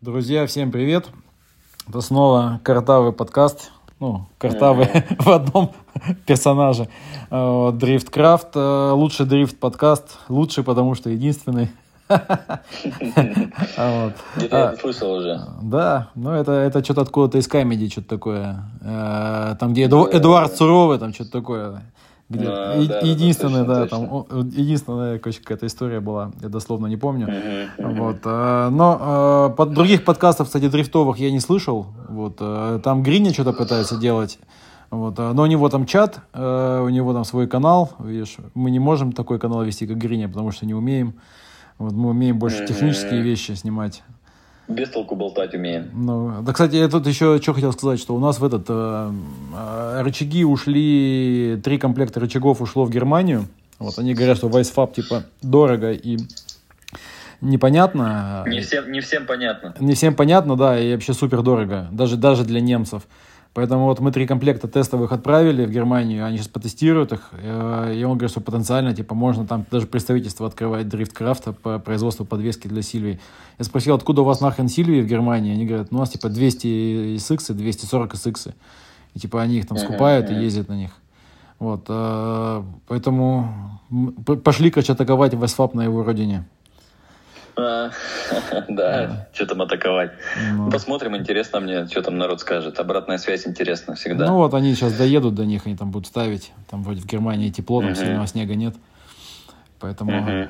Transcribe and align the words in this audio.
Друзья, 0.00 0.46
всем 0.46 0.70
привет! 0.70 1.08
Это 1.88 2.00
снова 2.00 2.60
картавый 2.62 3.12
подкаст. 3.12 3.70
Ну, 3.98 4.26
картавый 4.38 4.88
в 5.18 5.28
одном 5.28 5.72
персонаже. 6.26 6.88
Вот, 7.28 7.76
Дрифткрафт. 7.78 8.48
э, 8.54 8.90
Лучший 8.92 9.26
дрифт 9.26 9.58
подкаст. 9.58 10.18
Лучший, 10.28 10.64
потому 10.64 10.94
что 10.94 11.10
единственный. 11.10 11.70
Где-то 12.08 12.60
я 14.50 14.76
слышал 14.80 15.12
уже. 15.12 15.40
Да, 15.62 16.08
ну 16.14 16.30
это, 16.30 16.52
это 16.52 16.82
что-то 16.82 17.02
откуда-то 17.02 17.38
из 17.38 17.46
камеди, 17.46 17.88
что-то 17.90 18.08
такое. 18.08 18.64
Э, 18.80 19.54
Там, 19.60 19.72
где 19.72 19.84
Эду- 19.86 20.08
Эдуард 20.10 20.56
Суровый, 20.56 20.98
там 20.98 21.12
что-то 21.12 21.30
такое. 21.30 21.82
Где- 22.30 22.46
А, 22.46 22.76
е- 22.76 22.86
да, 22.86 23.00
да, 23.00 23.06
единственное, 23.06 23.64
точно, 23.64 23.74
да, 23.74 23.86
точно. 23.86 24.24
там 24.30 24.48
единственная 24.50 25.18
короче, 25.18 25.40
какая-то 25.40 25.66
история 25.66 25.98
была, 25.98 26.30
я 26.40 26.48
дословно 26.48 26.86
не 26.86 26.96
помню. 26.96 27.28
Вот, 27.76 28.18
э, 28.24 28.68
но 28.70 29.48
э, 29.50 29.56
под 29.56 29.74
других 29.74 30.04
подкастов, 30.04 30.46
кстати, 30.46 30.68
дрифтовых 30.68 31.18
я 31.18 31.32
не 31.32 31.40
слышал. 31.40 31.88
Вот, 32.08 32.36
э, 32.40 32.80
там 32.84 33.02
Гриня 33.02 33.32
что-то 33.32 33.52
пытается 33.52 33.96
делать. 33.96 34.38
Вот, 34.90 35.18
но 35.18 35.42
у 35.42 35.46
него 35.46 35.68
там 35.68 35.86
чат, 35.86 36.20
у 36.34 36.88
него 36.88 37.12
там 37.12 37.24
свой 37.24 37.46
канал. 37.46 37.92
Видишь, 38.00 38.36
мы 38.54 38.72
не 38.72 38.80
можем 38.80 39.12
такой 39.12 39.38
канал 39.38 39.62
вести, 39.62 39.86
как 39.86 39.98
Гриня, 39.98 40.28
потому 40.28 40.50
что 40.50 40.66
не 40.66 40.74
умеем. 40.74 41.14
Вот, 41.78 41.92
мы 41.92 42.10
умеем 42.10 42.38
больше 42.38 42.66
технические 42.66 43.22
вещи 43.22 43.52
снимать. 43.52 44.02
Без 44.70 44.88
толку 44.88 45.16
болтать 45.16 45.52
умеем. 45.54 45.90
Ну, 45.92 46.42
да, 46.42 46.52
кстати, 46.52 46.76
я 46.76 46.88
тут 46.88 47.06
еще 47.06 47.40
что 47.42 47.54
хотел 47.54 47.72
сказать, 47.72 47.98
что 47.98 48.14
у 48.14 48.20
нас 48.20 48.38
в 48.38 48.44
этот 48.44 48.66
э, 48.68 49.12
э, 49.54 50.02
рычаги 50.02 50.44
ушли, 50.44 51.60
три 51.62 51.78
комплекта 51.78 52.20
рычагов 52.20 52.62
ушло 52.62 52.84
в 52.84 52.90
Германию. 52.90 53.46
Вот 53.80 53.98
они 53.98 54.14
говорят, 54.14 54.36
что 54.36 54.48
Вайсфаб 54.48 54.94
типа 54.94 55.24
дорого 55.42 55.92
и 55.92 56.18
непонятно. 57.40 58.44
Не 58.46 58.60
всем, 58.60 58.92
не 58.92 59.00
всем 59.00 59.26
понятно. 59.26 59.74
Не 59.80 59.94
всем 59.94 60.14
понятно, 60.14 60.56
да, 60.56 60.78
и 60.78 60.92
вообще 60.92 61.14
супер 61.14 61.42
дорого, 61.42 61.88
даже, 61.90 62.16
даже 62.16 62.44
для 62.44 62.60
немцев. 62.60 63.02
Поэтому 63.52 63.86
вот 63.86 63.98
мы 63.98 64.12
три 64.12 64.28
комплекта 64.28 64.68
тестовых 64.68 65.10
отправили 65.10 65.66
в 65.66 65.70
Германию, 65.70 66.24
они 66.24 66.36
сейчас 66.36 66.46
потестируют 66.46 67.12
их, 67.12 67.30
э, 67.32 67.94
и 67.96 68.04
он 68.04 68.12
говорит, 68.12 68.30
что 68.30 68.40
потенциально, 68.40 68.94
типа, 68.94 69.16
можно 69.16 69.44
там 69.44 69.66
даже 69.72 69.88
представительство 69.88 70.46
открывать 70.46 70.88
дрифткрафта 70.88 71.52
по 71.52 71.80
производству 71.80 72.24
подвески 72.24 72.68
для 72.68 72.82
Сильвии. 72.82 73.18
Я 73.58 73.64
спросил, 73.64 73.96
откуда 73.96 74.22
у 74.22 74.24
вас 74.24 74.40
нахрен 74.40 74.68
Сильвии 74.68 75.02
в 75.02 75.06
Германии? 75.06 75.52
Они 75.52 75.66
говорят, 75.66 75.90
ну, 75.90 75.98
у 75.98 76.00
нас 76.00 76.10
типа 76.10 76.28
200 76.28 77.16
SX 77.16 77.52
и 77.52 77.54
240 77.54 78.14
SX. 78.14 78.54
И 79.14 79.18
типа 79.18 79.42
они 79.42 79.58
их 79.58 79.66
там 79.66 79.78
скупают 79.78 80.30
и 80.30 80.34
ездят 80.34 80.68
на 80.68 80.74
них. 80.74 80.92
Вот, 81.58 81.86
э, 81.88 82.62
поэтому 82.86 83.80
пошли, 84.44 84.70
короче, 84.70 84.92
атаковать 84.92 85.34
Вайсфаб 85.34 85.74
на 85.74 85.82
его 85.82 86.04
родине. 86.04 86.44
А, 87.60 87.90
Да, 88.68 89.28
что 89.32 89.46
там 89.46 89.62
атаковать. 89.62 90.12
Ну. 90.52 90.70
Посмотрим, 90.70 91.16
интересно 91.16 91.60
мне, 91.60 91.86
что 91.86 92.02
там 92.02 92.18
народ 92.18 92.40
скажет. 92.40 92.78
Обратная 92.78 93.18
связь 93.18 93.46
интересна 93.46 93.94
всегда. 93.94 94.26
Ну 94.26 94.36
вот 94.36 94.54
они 94.54 94.74
сейчас 94.74 94.94
доедут 94.94 95.34
до 95.34 95.44
них, 95.44 95.66
они 95.66 95.76
там 95.76 95.90
будут 95.90 96.06
ставить. 96.08 96.52
Там 96.70 96.82
вроде 96.82 97.00
в 97.00 97.06
Германии 97.06 97.50
тепло, 97.50 97.82
там 97.82 97.94
сильного 97.94 98.26
снега 98.26 98.54
нет. 98.54 98.74
Поэтому 99.78 100.46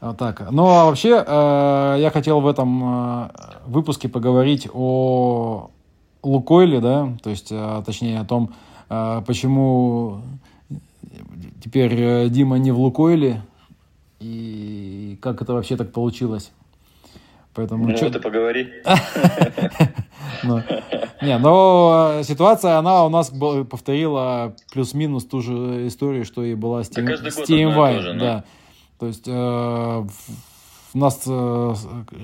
вот 0.00 0.16
так. 0.16 0.50
Ну 0.50 0.66
а 0.66 0.86
вообще 0.86 1.22
э, 1.26 1.96
я 2.00 2.10
хотел 2.10 2.40
в 2.40 2.48
этом 2.48 2.82
э, 2.82 3.28
выпуске 3.66 4.08
поговорить 4.08 4.66
о 4.72 5.70
Лукойле, 6.22 6.80
да, 6.80 7.12
то 7.22 7.28
есть, 7.28 7.48
э, 7.50 7.82
точнее 7.84 8.20
о 8.20 8.24
том, 8.24 8.54
почему 8.88 10.22
теперь 11.62 12.28
Дима 12.28 12.58
не 12.58 12.72
в 12.72 12.80
Лукойле 12.80 13.40
как 15.20 15.42
это 15.42 15.52
вообще 15.54 15.76
так 15.76 15.92
получилось. 15.92 16.50
Поэтому 17.54 17.88
Ну, 17.88 17.96
чё- 17.96 18.06
это 18.06 18.20
поговори. 18.20 18.68
ну, 20.44 20.62
не, 21.22 21.38
но 21.38 22.12
э, 22.20 22.24
ситуация, 22.24 22.78
она 22.78 23.04
у 23.04 23.08
нас 23.08 23.32
повторила 23.68 24.54
плюс-минус 24.72 25.24
ту 25.24 25.40
же 25.40 25.86
историю, 25.86 26.24
что 26.24 26.42
и 26.44 26.54
была 26.54 26.84
с 26.84 26.90
TMY, 26.90 28.12
ну. 28.14 28.20
да. 28.20 28.44
То 28.98 29.06
есть 29.06 29.26
э, 29.26 29.32
в- 29.32 30.10
в 30.92 30.94
нас 30.96 31.22
э, 31.26 31.74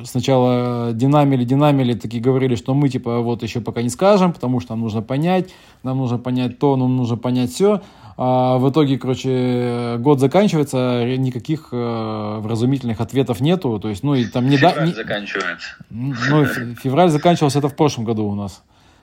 сначала 0.04 0.92
динамили, 0.92 1.44
динамили, 1.44 1.94
такие 1.94 2.22
говорили, 2.22 2.54
что 2.56 2.74
мы 2.74 2.88
типа 2.88 3.20
вот 3.20 3.42
еще 3.42 3.60
пока 3.60 3.82
не 3.82 3.88
скажем, 3.90 4.32
потому 4.32 4.60
что 4.60 4.72
нам 4.72 4.80
нужно 4.80 5.02
понять, 5.02 5.50
нам 5.82 5.98
нужно 5.98 6.18
понять 6.18 6.58
то, 6.58 6.76
нам 6.76 6.96
нужно 6.96 7.16
понять 7.16 7.50
все. 7.52 7.80
А 8.18 8.56
в 8.56 8.70
итоге, 8.70 8.98
короче, 8.98 9.96
год 9.98 10.20
заканчивается, 10.20 11.04
никаких 11.18 11.68
э, 11.72 12.38
вразумительных 12.40 13.00
ответов 13.02 13.40
нету, 13.40 13.78
то 13.78 13.88
есть, 13.88 14.02
ну 14.02 14.14
и 14.14 14.24
там 14.24 14.48
не 14.48 14.56
да, 14.56 14.70
Февраль 14.70 14.88
не- 14.88 14.94
заканчивается. 14.94 15.68
ну, 15.90 16.44
февраль 16.76 17.10
заканчивался 17.10 17.58
это 17.58 17.68
в 17.68 17.76
прошлом 17.76 18.04
году 18.06 18.24
у 18.26 18.34
нас. 18.34 18.62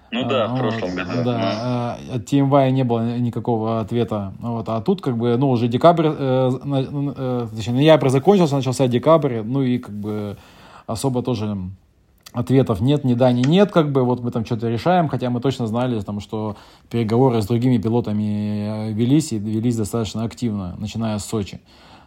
Ну 0.09 0.28
да, 0.28 0.46
А, 0.46 0.47
в 0.56 0.59
прошлом 0.59 0.90
вот, 0.91 1.06
году. 1.07 1.24
Да, 1.25 1.40
а, 1.41 1.97
от 2.13 2.31
TMY 2.31 2.72
не 2.72 2.84
было 2.84 3.18
никакого 3.18 3.79
ответа. 3.81 4.34
Вот, 4.40 4.68
а 4.69 4.81
тут 4.81 5.01
как 5.01 5.18
бы, 5.18 5.38
ну, 5.38 5.50
уже 5.50 5.68
декабрь, 5.68 6.07
э, 6.07 6.51
э, 6.63 7.47
точнее, 7.56 7.74
ноябрь 7.74 8.09
закончился, 8.09 8.56
начался 8.56 8.88
декабрь, 8.88 9.41
ну 9.44 9.62
и 9.62 9.78
как 9.78 9.94
бы 9.94 10.38
особо 10.88 11.22
тоже 11.24 11.56
ответов 12.33 12.81
нет, 12.81 13.03
ни 13.03 13.13
да, 13.13 13.31
ни 13.31 13.41
нет, 13.41 13.71
как 13.71 13.91
бы, 13.91 14.03
вот 14.03 14.21
мы 14.21 14.31
там 14.31 14.45
что-то 14.45 14.67
решаем, 14.69 15.07
хотя 15.07 15.29
мы 15.29 15.39
точно 15.39 15.67
знали, 15.67 15.99
там, 16.01 16.19
что 16.19 16.55
переговоры 16.89 17.41
с 17.41 17.45
другими 17.45 17.77
пилотами 17.77 18.89
э, 18.89 18.91
велись 18.91 19.31
и 19.31 19.38
велись 19.38 19.77
достаточно 19.77 20.23
активно, 20.23 20.75
начиная 20.77 21.17
с 21.19 21.25
Сочи. 21.25 21.61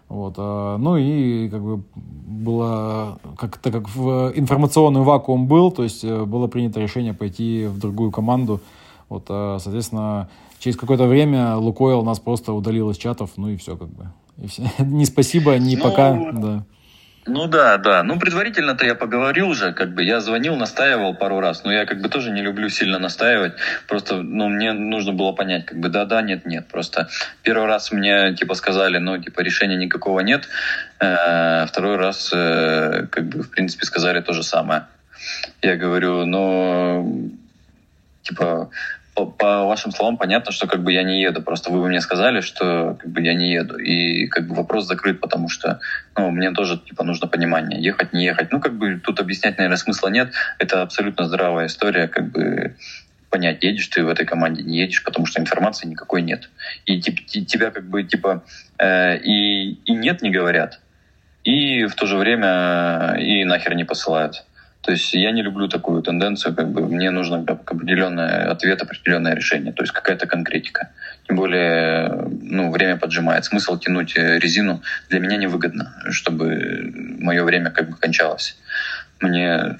Вот, 0.09 0.34
а, 0.37 0.76
ну 0.78 0.97
и 0.97 1.48
как 1.48 1.62
бы 1.62 1.82
было, 1.94 3.19
как, 3.37 3.59
так 3.59 3.72
как 3.72 3.88
в 3.88 4.32
информационный 4.37 5.03
вакуум 5.03 5.47
был, 5.47 5.70
то 5.70 5.82
есть 5.82 6.04
э, 6.04 6.25
было 6.25 6.47
принято 6.47 6.81
решение 6.81 7.14
пойти 7.14 7.66
в 7.66 7.78
другую 7.78 8.10
команду. 8.10 8.60
Вот, 9.08 9.25
а, 9.28 9.58
соответственно, 9.60 10.28
через 10.58 10.76
какое-то 10.76 11.06
время 11.06 11.56
Лукойл 11.56 12.03
нас 12.03 12.20
просто 12.20 12.53
удалил 12.53 12.91
из 12.91 12.97
чатов, 12.97 13.31
ну 13.37 13.48
и 13.48 13.56
все 13.56 13.76
как 13.76 13.88
бы. 13.88 14.06
И 14.38 14.47
все. 14.47 14.64
Ни 14.78 15.04
спасибо, 15.04 15.58
ни 15.58 15.76
Ну, 15.76 15.82
пока. 15.82 16.32
Да. 16.32 16.64
Ну 17.26 17.48
да, 17.48 17.76
да. 17.76 18.04
Ну, 18.04 18.19
предварительно-то 18.20 18.87
я 18.87 18.94
поговорил 18.94 19.48
уже, 19.48 19.72
как 19.72 19.92
бы 19.92 20.04
я 20.04 20.20
звонил, 20.20 20.54
настаивал 20.54 21.12
пару 21.14 21.41
раз, 21.41 21.64
но 21.64 21.72
я 21.72 21.84
как 21.84 22.00
бы 22.00 22.09
тоже 22.09 22.31
не 22.31 22.41
люблю 22.41 22.69
сильно 22.69 23.00
настаивать. 23.00 23.54
Просто, 23.88 24.22
ну, 24.22 24.48
мне 24.48 24.72
нужно 24.72 25.12
было 25.12 25.32
понять, 25.32 25.66
как 25.66 25.78
бы 25.78 25.88
да-да, 25.88 26.22
нет-нет. 26.22 26.69
Просто 26.69 27.09
первый 27.42 27.66
раз 27.66 27.91
мне, 27.91 28.34
типа, 28.34 28.54
сказали, 28.54 28.98
ну, 28.98 29.20
типа, 29.20 29.41
решения 29.41 29.76
никакого 29.76 30.20
нет. 30.20 30.48
Э, 31.00 31.66
Второй 31.66 31.97
раз, 31.97 32.31
э, 32.32 33.09
как 33.10 33.28
бы, 33.28 33.43
в 33.43 33.50
принципе, 33.50 33.87
сказали 33.87 34.20
то 34.20 34.32
же 34.32 34.44
самое. 34.44 34.87
Я 35.62 35.76
говорю, 35.76 36.26
ну, 36.26 37.32
типа, 38.22 38.70
по, 39.16 39.25
по 39.25 39.65
вашим 39.65 39.93
словам 39.93 40.19
понятно, 40.19 40.53
что 40.53 40.66
как 40.66 40.84
бы 40.84 40.93
я 40.93 41.03
не 41.03 41.22
еду. 41.22 41.43
Просто 41.43 41.71
вы 41.71 41.88
мне 41.88 42.00
сказали, 42.03 42.43
что 42.43 42.99
как 43.00 43.10
бы 43.10 43.22
я 43.22 43.32
не 43.32 43.50
еду. 43.50 43.78
И 43.78 44.27
как 44.27 44.47
бы 44.47 44.54
вопрос 44.54 44.87
закрыт, 44.87 45.21
потому 45.21 45.49
что 45.49 45.81
ну, 46.16 46.31
мне 46.31 46.53
тоже 46.53 46.78
типа 46.78 47.03
нужно 47.03 47.26
понимание, 47.26 47.82
ехать, 47.82 48.12
не 48.12 48.25
ехать. 48.26 48.53
Ну, 48.53 48.60
как 48.60 48.76
бы 48.76 49.00
тут 49.03 49.19
объяснять, 49.19 49.56
наверное, 49.56 49.78
смысла 49.78 50.09
нет. 50.09 50.32
Это 50.59 50.82
абсолютно 50.82 51.25
здравая 51.25 51.66
история, 51.66 52.09
как 52.09 52.31
бы 52.31 52.76
понять, 53.31 53.65
едешь 53.65 53.88
ты 53.88 54.05
в 54.05 54.09
этой 54.09 54.26
команде, 54.26 54.62
не 54.62 54.78
едешь, 54.78 55.03
потому 55.03 55.26
что 55.26 55.41
информации 55.41 55.88
никакой 55.88 56.21
нет. 56.21 56.50
И 56.84 57.00
тип- 57.00 57.25
ти- 57.26 57.44
тебя 57.44 57.71
как 57.71 57.88
бы 57.88 58.05
типа 58.05 58.44
э, 58.78 59.16
и, 59.19 59.72
и 59.84 59.93
нет 59.93 60.22
не 60.22 60.31
говорят, 60.31 60.81
и 61.43 61.87
в 61.87 61.94
то 61.94 62.06
же 62.06 62.19
время 62.19 63.15
э, 63.16 63.22
и 63.22 63.44
нахер 63.44 63.75
не 63.75 63.84
посылают. 63.84 64.44
То 64.86 64.92
есть 64.92 65.12
я 65.14 65.32
не 65.32 65.42
люблю 65.42 65.66
такую 65.66 66.00
тенденцию, 66.00 66.54
как 66.54 66.70
бы 66.70 66.86
мне 66.86 67.10
нужно 67.10 67.44
как 67.44 67.69
определенный 67.72 68.44
ответ, 68.44 68.80
определенное 68.80 69.34
решение, 69.34 69.72
то 69.72 69.82
есть 69.82 69.92
какая-то 69.92 70.28
конкретика. 70.28 70.91
Тем 71.26 71.34
более, 71.34 72.08
ну, 72.41 72.70
время 72.70 72.96
поджимает. 72.96 73.44
Смысл 73.44 73.76
тянуть 73.78 74.16
э, 74.16 74.38
резину 74.38 74.82
для 75.10 75.19
меня 75.19 75.38
невыгодно, 75.38 75.92
чтобы 76.10 76.92
мое 77.19 77.42
время 77.42 77.72
как 77.72 77.91
бы 77.91 77.96
кончалось. 77.96 78.56
Мне 79.20 79.76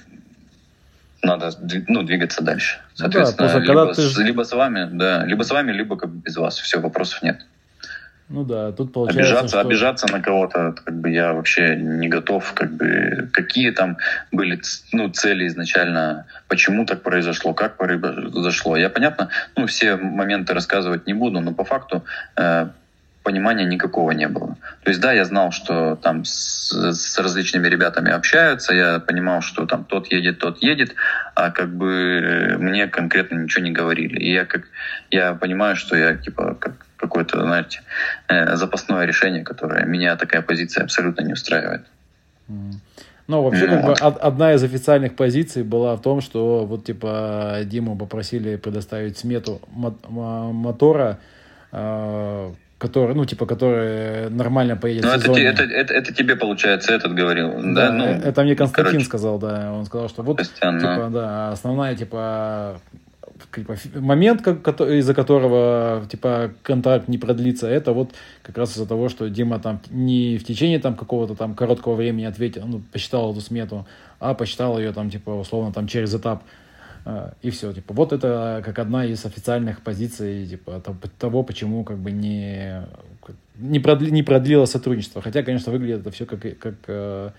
надо 1.23 1.51
ну, 1.87 2.03
двигаться 2.03 2.43
дальше. 2.43 2.79
Ну 2.99 3.07
да, 3.07 3.23
Соответственно, 3.23 3.65
когда 3.65 3.83
либо, 3.83 3.93
ты 3.93 4.23
либо 4.23 4.43
с 4.43 4.51
вами, 4.51 4.89
да, 4.91 5.25
либо 5.25 5.43
с 5.43 5.51
вами, 5.51 5.71
либо 5.71 5.95
как 5.95 6.09
бы 6.09 6.19
без 6.19 6.35
вас. 6.35 6.59
Все, 6.59 6.81
вопросов 6.81 7.23
нет. 7.23 7.45
Ну 8.29 8.43
да, 8.43 8.73
тут 8.73 8.91
получается, 8.91 9.21
Обижаться, 9.21 9.47
что... 9.47 9.59
обижаться 9.61 10.11
на 10.11 10.21
кого-то, 10.21 10.73
как 10.83 10.99
бы 10.99 11.09
я 11.09 11.31
вообще 11.31 11.77
не 11.77 12.09
готов, 12.09 12.51
как 12.53 12.73
бы 12.73 13.29
какие 13.31 13.71
там 13.71 13.97
были 14.33 14.59
ну, 14.91 15.09
цели 15.09 15.47
изначально, 15.47 16.25
почему 16.49 16.85
так 16.85 17.03
произошло, 17.03 17.53
как 17.53 17.77
произошло. 17.77 18.75
Я 18.75 18.89
понятно, 18.89 19.29
ну 19.55 19.65
все 19.65 19.95
моменты 19.95 20.53
рассказывать 20.53 21.07
не 21.07 21.13
буду, 21.13 21.39
но 21.39 21.53
по 21.53 21.63
факту 21.63 22.03
э, 22.35 22.67
понимания 23.23 23.63
никакого 23.63 24.11
не 24.11 24.27
было. 24.27 24.57
То 24.83 24.89
есть 24.89 24.99
да, 24.99 25.13
я 25.13 25.23
знал, 25.23 25.51
что 25.53 25.95
там 25.95 26.25
с, 26.25 26.73
с 26.73 27.17
различными 27.19 27.69
ребятами 27.69 28.11
общаются, 28.11 28.73
я 28.73 28.99
понимал, 28.99 29.41
что 29.41 29.65
там 29.65 29.85
тот 29.85 30.11
едет, 30.11 30.39
тот 30.39 30.61
едет, 30.61 30.95
а 31.33 31.51
как 31.51 31.73
бы 31.73 31.93
э, 31.93 32.57
мне 32.57 32.87
конкретно 32.87 33.35
ничего 33.37 33.63
не 33.63 33.71
говорили. 33.71 34.19
И 34.19 34.33
я 34.33 34.45
как 34.45 34.63
я 35.11 35.33
понимаю, 35.33 35.77
что 35.77 35.95
я 35.95 36.17
типа 36.17 36.57
как 36.59 36.86
какое-то, 36.97 37.41
знаете, 37.41 37.81
э, 38.27 38.55
запасное 38.55 39.05
решение, 39.05 39.43
которое 39.43 39.85
меня 39.85 40.15
такая 40.15 40.41
позиция 40.41 40.83
абсолютно 40.83 41.23
не 41.23 41.33
устраивает. 41.33 41.85
Но 43.27 43.43
вообще, 43.43 43.67
как 43.67 43.85
бы, 43.85 43.93
одна 43.93 44.53
из 44.53 44.63
официальных 44.63 45.15
позиций 45.15 45.63
была 45.63 45.95
в 45.97 46.01
том, 46.01 46.21
что 46.21 46.65
вот, 46.65 46.85
типа, 46.85 47.59
Диму 47.65 47.97
попросили 47.97 48.55
предоставить 48.55 49.17
смету 49.17 49.61
мотора, 49.69 51.19
э, 51.73 52.51
который, 52.77 53.15
ну, 53.15 53.25
типа, 53.25 53.45
который 53.45 54.29
нормально 54.29 54.77
поедет 54.77 55.03
ну, 55.03 55.17
в 55.17 55.21
сезоне. 55.21 55.43
Это, 55.43 55.63
это, 55.63 55.73
это, 55.73 55.93
это 55.93 56.13
тебе, 56.13 56.35
получается, 56.37 56.93
этот 56.93 57.13
говорил, 57.13 57.51
да? 57.73 57.89
да 57.89 57.91
ну, 57.91 58.05
это 58.05 58.43
мне 58.43 58.55
Константин 58.55 58.91
короче. 58.91 59.05
сказал, 59.05 59.39
да. 59.39 59.73
Он 59.73 59.85
сказал, 59.85 60.07
что 60.07 60.23
вот, 60.23 60.37
Костян, 60.37 60.79
типа, 60.79 60.95
ну. 60.95 61.09
да, 61.09 61.51
основная, 61.51 61.95
типа, 61.95 62.79
типа, 63.53 63.75
момент, 63.95 64.45
из-за 64.47 65.13
которого 65.13 66.05
типа 66.09 66.51
контракт 66.63 67.07
не 67.07 67.17
продлится, 67.17 67.67
это 67.67 67.93
вот 67.93 68.11
как 68.43 68.57
раз 68.57 68.71
из-за 68.71 68.85
того, 68.85 69.09
что 69.09 69.29
Дима 69.29 69.59
там 69.59 69.79
не 69.89 70.37
в 70.37 70.43
течение 70.43 70.79
там 70.79 70.95
какого-то 70.95 71.35
там 71.35 71.55
короткого 71.55 71.95
времени 71.95 72.25
ответил, 72.25 72.65
ну, 72.65 72.81
посчитал 72.91 73.31
эту 73.31 73.41
смету, 73.41 73.87
а 74.19 74.33
посчитал 74.33 74.79
ее 74.79 74.91
там 74.91 75.09
типа 75.09 75.31
условно 75.31 75.71
там 75.73 75.87
через 75.87 76.13
этап 76.13 76.43
а, 77.09 77.33
и 77.41 77.51
все, 77.51 77.71
типа, 77.71 77.93
вот 77.93 78.11
это 78.11 78.61
как 78.65 78.79
одна 78.79 79.05
из 79.05 79.25
официальных 79.25 79.81
позиций, 79.81 80.45
типа, 80.45 80.83
того, 81.17 81.41
почему, 81.41 81.85
как 81.85 81.99
бы, 81.99 82.11
не, 82.11 82.85
не, 83.55 83.79
продли, 83.79 84.09
не 84.09 84.23
продлило 84.23 84.65
сотрудничество. 84.65 85.21
Хотя, 85.21 85.41
конечно, 85.41 85.71
выглядит 85.71 86.01
это 86.01 86.11
все 86.11 86.25
как, 86.25 86.41
как 86.59 86.73
э, 86.87 87.29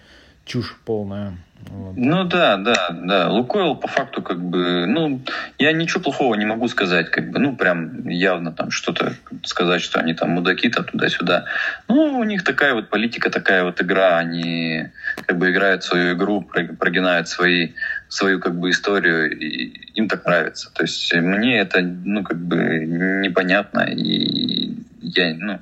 чушь 0.48 0.74
полная. 0.84 1.34
Вот. 1.70 1.96
Ну 1.96 2.24
да, 2.24 2.56
да, 2.56 2.88
да. 2.90 3.28
Лукойл 3.28 3.74
по 3.74 3.88
факту 3.88 4.22
как 4.22 4.40
бы, 4.40 4.86
ну, 4.86 5.20
я 5.58 5.72
ничего 5.72 6.00
плохого 6.00 6.34
не 6.34 6.46
могу 6.46 6.68
сказать, 6.68 7.10
как 7.10 7.30
бы, 7.30 7.38
ну, 7.38 7.56
прям 7.56 8.08
явно 8.08 8.52
там 8.52 8.70
что-то 8.70 9.14
сказать, 9.44 9.82
что 9.82 10.00
они 10.00 10.14
там 10.14 10.30
мудаки 10.30 10.70
там 10.70 10.84
туда-сюда. 10.84 11.44
Ну, 11.88 12.18
у 12.18 12.24
них 12.24 12.44
такая 12.44 12.74
вот 12.74 12.88
политика, 12.88 13.28
такая 13.28 13.64
вот 13.64 13.82
игра, 13.82 14.18
они 14.18 14.88
как 15.26 15.36
бы 15.38 15.50
играют 15.50 15.82
свою 15.82 16.14
игру, 16.14 16.42
прогинают 16.42 17.28
свои, 17.28 17.72
свою 18.08 18.40
как 18.40 18.58
бы 18.58 18.70
историю, 18.70 19.36
и 19.36 19.66
им 19.94 20.08
так 20.08 20.24
нравится. 20.24 20.72
То 20.72 20.84
есть 20.84 21.12
мне 21.14 21.58
это, 21.58 21.82
ну, 21.82 22.22
как 22.22 22.38
бы 22.38 22.78
непонятно, 22.86 23.80
и 23.80 24.74
я, 25.02 25.34
ну, 25.34 25.58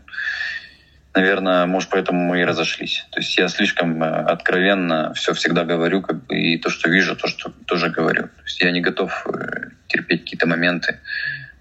наверное, 1.16 1.66
может, 1.66 1.90
поэтому 1.90 2.20
мы 2.20 2.40
и 2.40 2.44
разошлись. 2.44 3.06
То 3.10 3.20
есть 3.20 3.36
я 3.38 3.48
слишком 3.48 4.02
э, 4.02 4.06
откровенно 4.06 5.12
все 5.14 5.32
всегда 5.32 5.64
говорю, 5.64 6.02
как 6.02 6.26
бы, 6.26 6.36
и 6.36 6.58
то, 6.58 6.68
что 6.70 6.90
вижу, 6.90 7.16
то, 7.16 7.26
что 7.26 7.50
тоже 7.66 7.88
говорю. 7.88 8.24
То 8.24 8.42
есть 8.44 8.60
я 8.60 8.70
не 8.70 8.80
готов 8.80 9.26
э, 9.26 9.70
терпеть 9.88 10.24
какие-то 10.24 10.46
моменты 10.46 10.98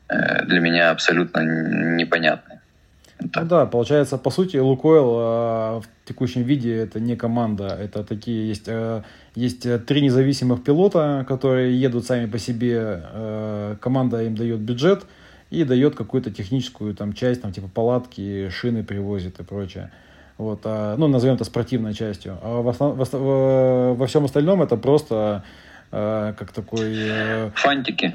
э, 0.09 0.45
для 0.45 0.59
меня 0.59 0.91
абсолютно 0.91 1.39
непонятные. 1.95 2.59
Ну 3.19 3.45
да, 3.45 3.65
получается, 3.65 4.17
по 4.17 4.29
сути, 4.29 4.57
Лукойл 4.57 5.79
в 5.79 5.85
текущем 6.03 6.43
виде 6.43 6.75
это 6.75 6.99
не 6.99 7.15
команда, 7.15 7.67
это 7.67 8.03
такие 8.03 8.49
есть, 8.49 8.67
есть 9.35 9.85
три 9.85 10.01
независимых 10.01 10.65
пилота, 10.65 11.25
которые 11.25 11.79
едут 11.79 12.05
сами 12.05 12.25
по 12.25 12.37
себе, 12.37 13.77
команда 13.79 14.21
им 14.21 14.35
дает 14.35 14.59
бюджет, 14.59 15.05
и 15.49 15.63
дает 15.63 15.95
какую-то 15.95 16.31
техническую 16.31 16.95
там 16.95 17.13
часть, 17.13 17.41
там 17.41 17.51
типа 17.51 17.67
палатки, 17.67 18.49
шины 18.49 18.83
привозит 18.83 19.39
и 19.39 19.43
прочее. 19.43 19.91
Вот, 20.37 20.61
а, 20.65 20.95
ну, 20.97 21.07
назовем 21.07 21.35
это 21.35 21.45
спортивной 21.45 21.93
частью. 21.93 22.37
А 22.41 22.61
в 22.61 22.67
основ... 22.67 22.95
во, 22.97 23.93
во 23.93 24.07
всем 24.07 24.25
остальном 24.25 24.61
это 24.61 24.75
просто 24.75 25.43
а, 25.91 26.33
как 26.33 26.51
такой... 26.51 26.93
А... 27.09 27.51
Фантики. 27.55 28.13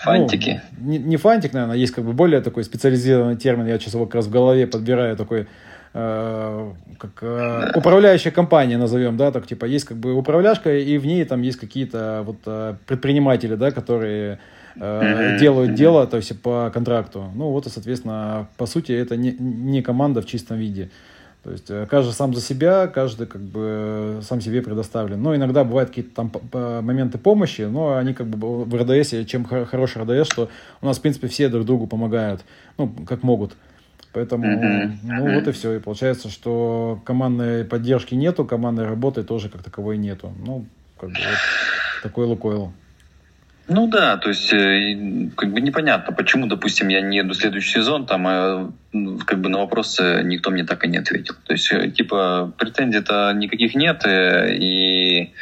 Фантики. 0.00 0.60
Ну, 0.78 0.90
не, 0.90 0.98
не 0.98 1.16
фантик, 1.16 1.52
наверное, 1.52 1.76
есть 1.76 1.92
как 1.92 2.04
бы 2.04 2.12
более 2.12 2.40
такой 2.40 2.64
специализированный 2.64 3.36
термин, 3.36 3.66
я 3.66 3.78
сейчас 3.78 3.94
его 3.94 4.06
как 4.06 4.16
раз 4.16 4.26
в 4.26 4.30
голове 4.30 4.66
подбираю, 4.66 5.16
такой 5.16 5.48
э, 5.94 6.72
как 6.98 7.22
э, 7.22 7.72
управляющая 7.74 8.30
компания, 8.30 8.76
назовем, 8.76 9.16
да, 9.16 9.32
так 9.32 9.46
типа 9.46 9.64
есть 9.64 9.86
как 9.86 9.96
бы 9.96 10.12
управляшка, 10.14 10.76
и 10.76 10.98
в 10.98 11.06
ней 11.06 11.24
там 11.24 11.42
есть 11.42 11.58
какие-то 11.58 12.22
вот 12.24 12.36
э, 12.46 12.76
предприниматели, 12.86 13.54
да, 13.54 13.70
которые 13.70 14.38
э, 14.78 15.38
делают 15.38 15.74
дело, 15.74 16.06
то 16.06 16.16
есть 16.16 16.40
по 16.40 16.70
контракту. 16.72 17.30
Ну 17.34 17.50
вот 17.50 17.66
и, 17.66 17.70
соответственно, 17.70 18.48
по 18.56 18.66
сути, 18.66 18.92
это 18.92 19.16
не, 19.16 19.32
не 19.32 19.82
команда 19.82 20.22
в 20.22 20.26
чистом 20.26 20.58
виде. 20.58 20.90
То 21.42 21.52
есть 21.52 21.70
э, 21.70 21.86
каждый 21.88 22.12
сам 22.12 22.34
за 22.34 22.40
себя, 22.40 22.88
каждый 22.88 23.26
как 23.26 23.40
бы 23.40 24.20
сам 24.22 24.40
себе 24.40 24.62
предоставлен. 24.62 25.22
Но 25.22 25.34
иногда 25.36 25.62
бывают 25.64 25.90
какие-то 25.90 26.14
там 26.14 26.32
моменты 26.52 27.18
помощи, 27.18 27.62
но 27.62 27.96
они 27.96 28.14
как 28.14 28.26
бы 28.26 28.64
в 28.64 28.74
РДС, 28.74 29.14
чем 29.26 29.44
хороший 29.44 30.02
РДС, 30.02 30.30
что 30.32 30.50
у 30.82 30.86
нас, 30.86 30.98
в 30.98 31.02
принципе, 31.02 31.28
все 31.28 31.48
друг 31.48 31.64
другу 31.64 31.86
помогают, 31.86 32.44
ну, 32.78 32.88
как 33.06 33.22
могут. 33.22 33.56
Поэтому, 34.16 34.46
ну 35.02 35.34
вот 35.34 35.46
и 35.46 35.52
все. 35.52 35.74
И 35.74 35.78
получается, 35.78 36.30
что 36.30 37.00
командной 37.04 37.64
поддержки 37.66 38.14
нету, 38.14 38.46
командной 38.46 38.86
работы 38.86 39.22
тоже 39.22 39.50
как 39.50 39.62
таковой 39.62 39.98
нету. 39.98 40.32
Ну, 40.44 40.64
как 40.98 41.10
бы 41.10 41.16
вот 41.16 42.02
такой 42.02 42.24
Лукойл. 42.24 42.72
Ну 43.68 43.88
да, 43.88 44.16
то 44.16 44.28
есть 44.28 44.52
э, 44.52 44.96
как 45.36 45.52
бы 45.52 45.60
непонятно, 45.60 46.14
почему, 46.14 46.46
допустим, 46.46 46.86
я 46.86 47.00
не 47.00 47.18
еду 47.18 47.34
в 47.34 47.36
следующий 47.36 47.72
сезон, 47.72 48.06
там 48.06 48.26
а, 48.28 48.72
как 49.26 49.40
бы 49.40 49.48
на 49.48 49.58
вопросы 49.58 50.22
никто 50.24 50.50
мне 50.50 50.64
так 50.64 50.84
и 50.84 50.88
не 50.88 50.98
ответил. 50.98 51.34
То 51.44 51.52
есть 51.52 51.72
э, 51.72 51.90
типа 51.90 52.52
претензий-то 52.58 53.32
никаких 53.32 53.74
нет, 53.74 54.06
э, 54.06 54.54
и 54.54 55.32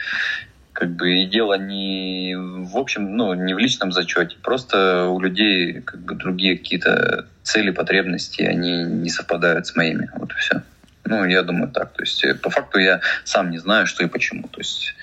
как 0.73 0.97
бы 0.97 1.23
и 1.23 1.26
дело 1.26 1.59
не 1.59 2.35
в 2.35 2.79
общем, 2.79 3.15
ну, 3.15 3.35
не 3.35 3.53
в 3.53 3.59
личном 3.59 3.93
зачете, 3.93 4.37
просто 4.43 5.06
у 5.06 5.21
людей 5.21 5.82
как 5.82 6.00
бы 6.00 6.15
другие 6.15 6.56
какие-то 6.56 7.26
цели, 7.43 7.71
потребности, 7.73 8.41
они 8.41 8.85
не 8.85 9.11
совпадают 9.11 9.67
с 9.67 9.76
моими, 9.76 10.11
вот 10.17 10.32
и 10.32 10.35
все. 10.37 10.62
Ну, 11.05 11.25
я 11.26 11.43
думаю 11.43 11.71
так. 11.71 11.93
То 11.93 12.03
есть 12.03 12.25
по 12.41 12.49
факту 12.49 12.79
я 12.79 13.03
сам 13.25 13.50
не 13.50 13.59
знаю, 13.59 13.87
что 13.87 14.03
и 14.03 14.09
почему. 14.09 14.49
То 14.49 14.61
есть, 14.61 14.94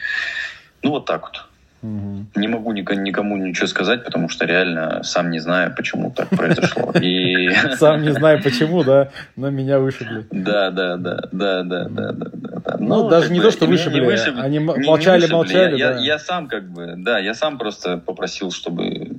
ну, 0.81 0.89
вот 0.89 1.06
так 1.06 1.21
вот. 1.21 1.50
Угу. 1.81 2.25
Не 2.36 2.48
могу 2.48 2.74
никому 2.74 3.38
ничего 3.38 3.66
сказать, 3.66 4.04
потому 4.04 4.30
что 4.30 4.45
реально 4.45 5.01
сам 5.04 5.31
не 5.31 5.39
знаю, 5.39 5.74
почему 5.75 6.12
так 6.12 6.30
произошло. 6.30 6.92
И... 7.01 7.50
Сам 7.78 8.04
не 8.04 8.12
знаю 8.12 8.42
почему, 8.44 8.83
да, 8.83 9.10
но 9.36 9.50
меня 9.50 9.80
вышибли. 9.80 10.25
Да, 10.30 10.69
да, 10.69 10.98
да, 10.98 11.24
да, 11.31 11.63
да, 11.63 11.83
да, 11.86 12.12
да. 12.12 12.30
да. 12.33 12.78
Ну, 12.78 13.04
ну 13.04 13.10
даже 13.10 13.31
не 13.31 13.42
то, 13.42 13.50
что 13.50 13.66
вышибли, 13.66 14.01
они 14.39 14.60
молчали, 14.60 15.25
молчали. 15.28 16.04
Я 16.04 16.19
сам 16.19 16.48
как 16.48 16.69
бы, 16.69 16.94
да, 16.98 17.18
я 17.18 17.33
сам 17.33 17.57
просто 17.57 17.98
попросил, 17.98 18.51
чтобы 18.51 19.10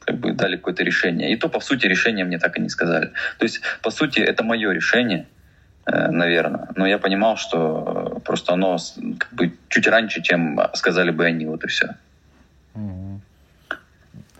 как 0.00 0.18
бы 0.18 0.32
дали 0.32 0.56
какое-то 0.56 0.82
решение. 0.82 1.32
И 1.32 1.36
то, 1.36 1.48
по 1.48 1.60
сути, 1.60 1.86
решение 1.86 2.24
мне 2.24 2.38
так 2.38 2.58
и 2.58 2.60
не 2.60 2.68
сказали. 2.68 3.12
То 3.38 3.44
есть, 3.44 3.60
по 3.82 3.90
сути, 3.90 4.20
это 4.20 4.44
мое 4.44 4.72
решение, 4.72 5.26
э, 5.86 6.10
наверное. 6.10 6.68
Но 6.76 6.86
я 6.86 6.98
понимал, 6.98 7.36
что 7.36 8.20
просто 8.24 8.52
оно 8.52 8.76
как 9.18 9.32
бы 9.32 9.52
чуть 9.68 9.86
раньше, 9.86 10.22
чем 10.22 10.60
сказали 10.74 11.10
бы 11.10 11.24
они, 11.24 11.46
вот 11.46 11.64
и 11.64 11.68
все. 11.68 11.94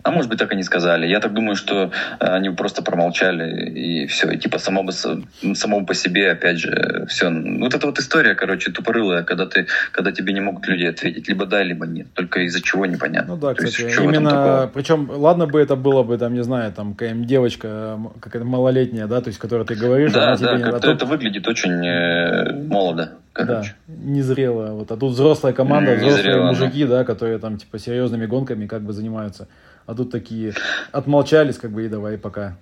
А 0.03 0.11
может 0.11 0.29
быть, 0.29 0.39
так 0.39 0.51
и 0.51 0.55
не 0.55 0.63
сказали. 0.63 1.05
Я 1.05 1.19
так 1.19 1.33
думаю, 1.33 1.55
что 1.55 1.91
э, 2.19 2.25
они 2.25 2.49
просто 2.49 2.81
промолчали 2.81 3.69
и 3.69 4.07
все. 4.07 4.31
И 4.31 4.37
типа 4.37 4.57
само, 4.57 4.89
само 4.91 5.85
по 5.85 5.93
себе, 5.93 6.31
опять 6.31 6.57
же, 6.57 7.05
все. 7.07 7.29
Вот 7.29 7.73
эта 7.73 7.85
вот 7.85 7.99
история, 7.99 8.33
короче, 8.33 8.71
тупорылая, 8.71 9.23
когда 9.23 9.45
ты, 9.45 9.67
когда 9.91 10.11
тебе 10.11 10.33
не 10.33 10.41
могут 10.41 10.67
люди 10.67 10.85
ответить. 10.85 11.27
Либо 11.27 11.45
да, 11.45 11.61
либо 11.61 11.85
нет. 11.85 12.07
Только 12.13 12.41
из-за 12.41 12.61
чего 12.61 12.85
непонятно. 12.85 13.35
Ну 13.35 13.39
да, 13.39 13.53
То 13.53 13.63
кстати, 13.63 13.83
есть, 13.83 13.99
именно, 13.99 14.69
причем, 14.73 15.09
ладно 15.09 15.45
бы 15.45 15.61
это 15.61 15.75
было 15.75 16.03
бы, 16.03 16.17
там, 16.17 16.33
не 16.33 16.43
знаю, 16.43 16.71
там, 16.71 16.93
какая-нибудь 16.93 17.27
девочка, 17.27 17.99
какая-то 18.19 18.45
малолетняя, 18.45 19.07
да, 19.07 19.21
то 19.21 19.27
есть, 19.27 19.39
которой 19.39 19.65
ты 19.65 19.75
говоришь. 19.75 20.11
Да, 20.11 20.35
да, 20.35 20.57
как-то 20.57 20.77
а 20.77 20.79
тут... 20.79 20.95
это 20.95 21.05
выглядит 21.05 21.47
очень 21.47 21.85
э, 21.85 22.53
молодо. 22.53 23.20
Короче. 23.33 23.75
Да, 23.87 23.93
незрело. 23.93 24.73
Вот, 24.73 24.91
а 24.91 24.97
тут 24.97 25.13
взрослая 25.13 25.53
команда, 25.53 25.95
взрослые 25.95 26.17
незрело, 26.17 26.47
мужики, 26.47 26.85
да. 26.85 26.99
да, 26.99 27.03
которые 27.05 27.37
там 27.39 27.57
типа 27.57 27.79
серьезными 27.79 28.25
гонками 28.25 28.67
как 28.67 28.81
бы 28.81 28.93
занимаются. 28.93 29.47
А 29.85 29.95
тут 29.95 30.11
такие 30.11 30.53
отмолчались, 30.91 31.57
как 31.57 31.71
бы, 31.71 31.85
и 31.85 31.89
давай 31.89 32.17
пока. 32.17 32.57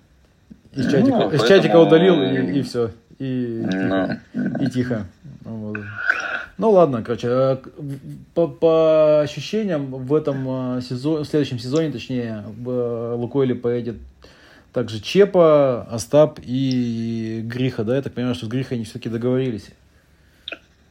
Из 0.72 0.84
ну, 0.84 0.90
чатика, 0.90 1.16
ну, 1.16 1.30
из 1.30 1.44
чатика 1.44 1.76
удалил, 1.76 2.22
и, 2.22 2.58
и 2.58 2.62
все. 2.62 2.90
И, 3.18 3.66
ну. 3.72 4.08
и 4.60 4.70
тихо. 4.70 5.06
Вот. 5.44 5.78
Ну 6.56 6.70
ладно, 6.70 7.02
короче, 7.02 7.28
а, 7.28 7.62
по, 8.34 8.46
по 8.46 9.20
ощущениям 9.22 9.86
в 9.90 10.14
этом 10.14 10.46
а, 10.48 10.80
сезоне, 10.80 11.24
в 11.24 11.26
следующем 11.26 11.58
сезоне, 11.58 11.90
точнее, 11.90 12.44
в 12.58 13.14
Лукойле 13.16 13.54
поедет 13.54 13.96
также 14.72 15.00
Чепа, 15.00 15.82
Остап 15.90 16.38
и 16.42 17.42
Гриха, 17.44 17.82
да? 17.82 17.96
Я 17.96 18.02
так 18.02 18.12
понимаю, 18.12 18.34
что 18.34 18.46
с 18.46 18.48
Грихой 18.48 18.76
они 18.76 18.84
все-таки 18.84 19.08
договорились. 19.08 19.70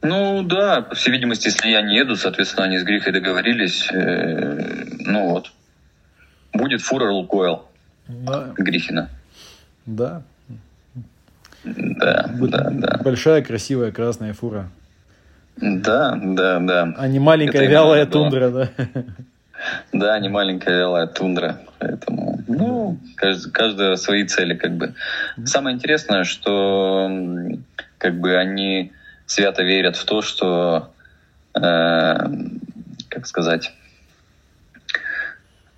Ну 0.02 0.42
да, 0.42 0.80
по 0.80 0.94
всей 0.94 1.10
видимости, 1.10 1.46
если 1.46 1.68
я 1.68 1.82
не 1.82 1.96
еду, 1.96 2.16
соответственно, 2.16 2.64
они 2.64 2.78
с 2.78 2.84
Грихой 2.84 3.12
договорились. 3.12 3.88
Э, 3.92 4.84
ну 5.00 5.30
вот. 5.30 5.52
Будет 6.52 6.80
фура 6.80 7.10
Лукойл 7.10 7.64
да. 8.08 8.52
Гриффина. 8.56 9.10
Да. 9.86 10.22
Да, 11.64 12.30
Будет 12.38 12.50
да, 12.52 12.70
да. 12.70 13.00
Большая, 13.04 13.42
красивая 13.42 13.92
красная 13.92 14.32
фура. 14.32 14.70
Да, 15.56 16.18
да, 16.22 16.58
да. 16.60 16.94
А 16.96 17.06
не 17.06 17.18
маленькая 17.18 17.58
Это 17.58 17.66
вялая 17.66 18.06
тундра, 18.06 18.50
да? 18.50 18.70
Да, 19.92 20.18
не 20.18 20.30
маленькая 20.30 20.78
вялая 20.78 21.06
тундра. 21.06 21.60
Поэтому, 21.78 22.42
ну, 22.48 22.98
каждый, 23.16 23.52
каждая 23.52 23.96
свои 23.96 24.24
цели, 24.24 24.54
как 24.54 24.72
бы. 24.72 24.94
Самое 25.44 25.76
интересное, 25.76 26.24
что 26.24 27.10
как 27.98 28.18
бы 28.18 28.36
они 28.36 28.92
свято 29.30 29.62
верят 29.62 29.96
в 29.96 30.04
то, 30.04 30.22
что 30.22 30.90
э, 31.54 31.60
как 33.08 33.26
сказать, 33.26 33.72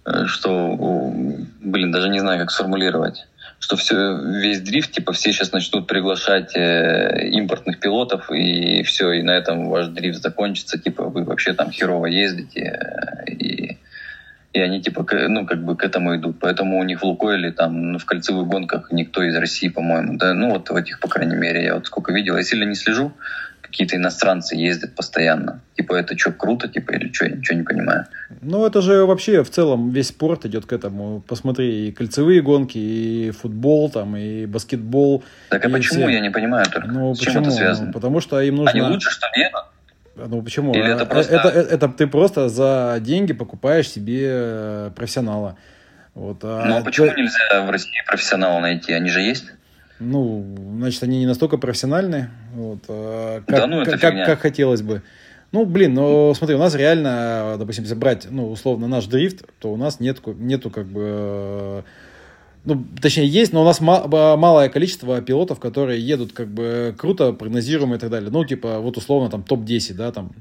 э, 0.06 0.24
что, 0.26 1.12
блин, 1.60 1.92
даже 1.92 2.08
не 2.08 2.20
знаю, 2.20 2.40
как 2.40 2.50
сформулировать 2.50 3.26
что 3.58 3.76
все, 3.76 4.18
весь 4.40 4.60
дрифт, 4.60 4.90
типа, 4.90 5.12
все 5.12 5.32
сейчас 5.32 5.52
начнут 5.52 5.86
приглашать 5.86 6.56
э, 6.56 7.28
импортных 7.28 7.78
пилотов, 7.78 8.28
и 8.32 8.82
все, 8.82 9.12
и 9.12 9.22
на 9.22 9.30
этом 9.30 9.68
ваш 9.68 9.86
дрифт 9.86 10.20
закончится, 10.20 10.80
типа, 10.80 11.04
вы 11.04 11.22
вообще 11.22 11.52
там 11.52 11.70
херово 11.70 12.06
ездите, 12.06 12.60
э, 12.60 13.30
и, 13.30 13.78
и 14.52 14.60
они, 14.60 14.82
типа, 14.82 15.06
ну, 15.28 15.46
как 15.46 15.64
бы 15.64 15.76
к 15.76 15.84
этому 15.84 16.14
идут. 16.16 16.36
Поэтому 16.40 16.78
у 16.78 16.82
них 16.82 17.00
в 17.00 17.04
Лукойле, 17.04 17.52
там, 17.52 17.92
ну, 17.92 17.98
в 17.98 18.04
кольцевых 18.04 18.46
гонках 18.46 18.92
никто 18.92 19.22
из 19.22 19.34
России, 19.34 19.68
по-моему, 19.68 20.18
да, 20.18 20.34
ну, 20.34 20.50
вот 20.50 20.68
в 20.68 20.76
этих, 20.76 21.00
по 21.00 21.08
крайней 21.08 21.36
мере, 21.36 21.64
я 21.64 21.74
вот 21.74 21.86
сколько 21.86 22.12
видел, 22.12 22.36
я 22.36 22.42
сильно 22.42 22.64
не 22.64 22.74
слежу, 22.74 23.12
какие-то 23.62 23.96
иностранцы 23.96 24.54
ездят 24.54 24.94
постоянно. 24.94 25.62
Типа, 25.76 25.94
это 25.94 26.18
что, 26.18 26.32
круто, 26.32 26.68
типа, 26.68 26.92
или 26.92 27.10
что, 27.10 27.24
я 27.24 27.36
ничего 27.36 27.58
не 27.58 27.64
понимаю. 27.64 28.06
Ну, 28.42 28.66
это 28.66 28.82
же 28.82 29.06
вообще 29.06 29.42
в 29.42 29.48
целом 29.48 29.90
весь 29.90 30.08
спорт 30.08 30.44
идет 30.44 30.66
к 30.66 30.72
этому. 30.74 31.22
Посмотри, 31.26 31.88
и 31.88 31.92
кольцевые 31.92 32.42
гонки, 32.42 32.76
и 32.76 33.30
футбол, 33.30 33.88
там, 33.88 34.14
и 34.16 34.44
баскетбол. 34.44 35.24
Так 35.48 35.64
а 35.64 35.70
почему, 35.70 36.02
все... 36.02 36.08
я 36.10 36.20
не 36.20 36.30
понимаю 36.30 36.66
только. 36.70 36.88
Ну, 36.88 37.14
С 37.14 37.20
почему? 37.20 37.32
чем 37.32 37.42
это 37.44 37.52
связано? 37.52 37.86
Ну, 37.86 37.92
потому 37.94 38.20
что 38.20 38.38
им 38.42 38.56
нужно... 38.56 38.72
Они 38.72 38.82
лучше, 38.82 39.10
что 39.10 39.26
Вена? 39.34 39.64
Ну 40.14 40.42
почему? 40.42 40.72
Или 40.74 40.92
это, 40.92 41.06
просто... 41.06 41.34
это, 41.34 41.48
это, 41.48 41.74
это 41.74 41.88
ты 41.88 42.06
просто 42.06 42.48
за 42.48 42.98
деньги 43.00 43.32
покупаешь 43.32 43.88
себе 43.88 44.92
профессионала. 44.94 45.56
Вот, 46.14 46.38
а 46.42 46.66
ну 46.66 46.78
а 46.78 46.82
почему 46.82 47.06
это... 47.06 47.16
нельзя 47.16 47.64
в 47.66 47.70
России 47.70 48.02
профессионала 48.06 48.60
найти? 48.60 48.92
Они 48.92 49.08
же 49.08 49.20
есть? 49.20 49.46
Ну, 49.98 50.44
значит, 50.78 51.02
они 51.02 51.20
не 51.20 51.26
настолько 51.26 51.58
профессиональны, 51.58 52.28
вот, 52.54 52.80
а 52.88 53.40
как, 53.46 53.56
да, 53.56 53.66
ну, 53.66 53.84
как, 53.84 54.00
как, 54.00 54.26
как 54.26 54.40
хотелось 54.40 54.82
бы. 54.82 55.02
Ну, 55.52 55.64
блин, 55.64 55.94
ну 55.94 56.34
смотри, 56.34 56.56
у 56.56 56.58
нас 56.58 56.74
реально, 56.74 57.56
допустим, 57.58 57.84
если 57.84 57.94
брать, 57.94 58.26
ну, 58.28 58.50
условно, 58.50 58.88
наш 58.88 59.06
дрифт, 59.06 59.44
то 59.60 59.72
у 59.72 59.76
нас 59.76 60.00
нет, 60.00 60.18
нету 60.26 60.70
как 60.70 60.86
бы 60.86 61.84
ну, 62.64 62.84
точнее, 63.00 63.26
есть, 63.26 63.52
но 63.52 63.62
у 63.62 63.64
нас 63.64 63.80
малое 63.80 64.68
количество 64.68 65.20
пилотов, 65.20 65.58
которые 65.58 66.00
едут 66.00 66.32
как 66.32 66.48
бы 66.48 66.94
круто, 66.96 67.32
прогнозируемо 67.32 67.96
и 67.96 67.98
так 67.98 68.10
далее. 68.10 68.30
Ну, 68.30 68.44
типа, 68.44 68.78
вот 68.78 68.96
условно, 68.96 69.30
там, 69.30 69.42
топ-10, 69.42 69.94
да, 69.94 70.12
там, 70.12 70.32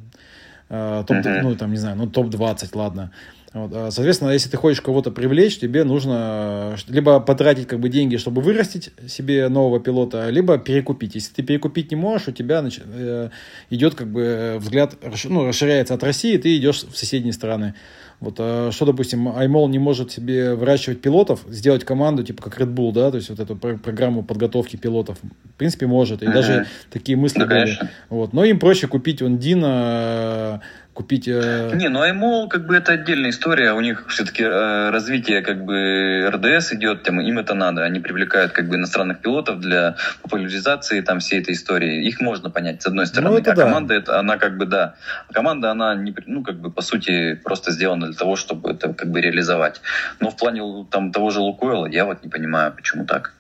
э, 0.70 1.04
топ, 1.08 1.18
uh-huh. 1.18 1.42
ну, 1.42 1.56
там, 1.56 1.72
не 1.72 1.78
знаю, 1.78 1.98
ну, 1.98 2.08
топ-20, 2.08 2.70
ладно. 2.74 3.12
Вот. 3.54 3.72
А, 3.74 3.92
соответственно, 3.92 4.30
если 4.30 4.50
ты 4.50 4.56
хочешь 4.56 4.82
кого-то 4.82 5.12
привлечь, 5.12 5.60
тебе 5.60 5.84
нужно 5.84 6.78
либо 6.88 7.20
потратить 7.20 7.68
как 7.68 7.80
бы 7.80 7.90
деньги, 7.90 8.16
чтобы 8.16 8.42
вырастить 8.42 8.92
себе 9.08 9.50
нового 9.50 9.80
пилота, 9.80 10.30
либо 10.30 10.58
перекупить. 10.58 11.16
Если 11.16 11.34
ты 11.34 11.44
перекупить 11.44 11.92
не 11.92 11.98
можешь, 11.98 12.30
у 12.30 12.32
тебя 12.32 12.64
э, 12.64 13.30
идет 13.70 13.96
как 13.96 14.08
бы 14.08 14.58
взгляд, 14.60 14.96
ну, 15.26 15.48
расширяется 15.48 15.96
от 15.96 16.04
России, 16.04 16.38
ты 16.38 16.56
идешь 16.56 16.84
в 16.84 16.96
соседние 16.96 17.34
страны. 17.34 17.74
Вот, 18.22 18.36
а 18.38 18.70
что, 18.72 18.86
допустим, 18.86 19.28
iMall 19.28 19.68
не 19.70 19.80
может 19.80 20.12
себе 20.12 20.54
выращивать 20.54 21.02
пилотов, 21.02 21.42
сделать 21.50 21.84
команду, 21.84 22.24
типа 22.24 22.44
как 22.44 22.62
Red 22.62 22.72
Bull, 22.72 22.94
да, 22.94 23.10
то 23.10 23.18
есть 23.18 23.32
вот 23.32 23.40
эту 23.40 23.56
программу 23.56 24.22
подготовки 24.22 24.76
пилотов, 24.76 25.18
в 25.24 25.58
принципе, 25.58 25.88
может. 25.88 26.22
И 26.22 26.28
uh-huh. 26.28 26.34
даже 26.34 26.68
такие 26.92 27.18
мысли 27.18 27.40
да, 27.40 27.48
были. 27.48 27.78
Вот. 28.10 28.34
Но 28.34 28.46
им 28.46 28.60
проще 28.60 28.86
купить 28.88 29.24
он 29.24 29.40
Дина 29.40 30.62
купить... 30.94 31.28
Э... 31.28 31.72
Не, 31.74 31.90
ну 31.90 32.04
iMall 32.04 32.48
как 32.48 32.66
бы 32.66 32.76
это 32.76 32.94
отдельная 32.94 33.30
история, 33.30 33.74
у 33.74 33.82
них 33.82 34.06
все-таки 34.10 34.44
э, 34.44 34.90
развитие 34.90 35.42
как 35.42 35.64
бы 35.64 36.30
РДС 36.30 36.74
идет, 36.74 37.04
там, 37.04 37.22
им 37.22 37.40
это 37.40 37.54
надо, 37.54 37.84
они 37.84 38.00
привлекают 38.00 38.52
как 38.52 38.68
бы 38.68 38.76
иностранных 38.76 39.20
пилотов 39.20 39.60
для 39.60 39.96
популяризации 40.22 41.02
там 41.02 41.20
всей 41.20 41.42
этой 41.42 41.54
истории, 41.54 42.06
их 42.06 42.22
можно 42.22 42.50
понять. 42.50 42.82
С 42.82 42.88
одной 42.88 43.08
стороны, 43.08 43.36
ну, 43.36 43.40
это 43.40 43.54
а 43.54 43.56
да. 43.56 43.64
команда 43.64 43.94
это, 43.94 44.20
она 44.20 44.38
как 44.38 44.58
бы, 44.58 44.66
да, 44.66 44.96
команда 45.32 45.72
она 45.72 45.96
не, 45.96 46.14
ну 46.26 46.44
как 46.44 46.60
бы 46.60 46.72
по 46.72 46.82
сути 46.82 47.36
просто 47.36 47.72
сделана 47.72 48.08
для 48.08 48.16
того, 48.16 48.36
чтобы 48.36 48.72
это 48.72 48.94
как 48.94 49.10
бы 49.10 49.22
реализовать, 49.22 49.82
но 50.20 50.30
в 50.30 50.38
плане 50.38 50.86
там 50.92 51.12
того 51.12 51.30
же 51.30 51.40
Лукойла 51.40 51.86
я 51.88 52.06
вот 52.06 52.24
не 52.24 52.30
понимаю, 52.30 52.74
почему 52.74 53.06
так, 53.06 53.34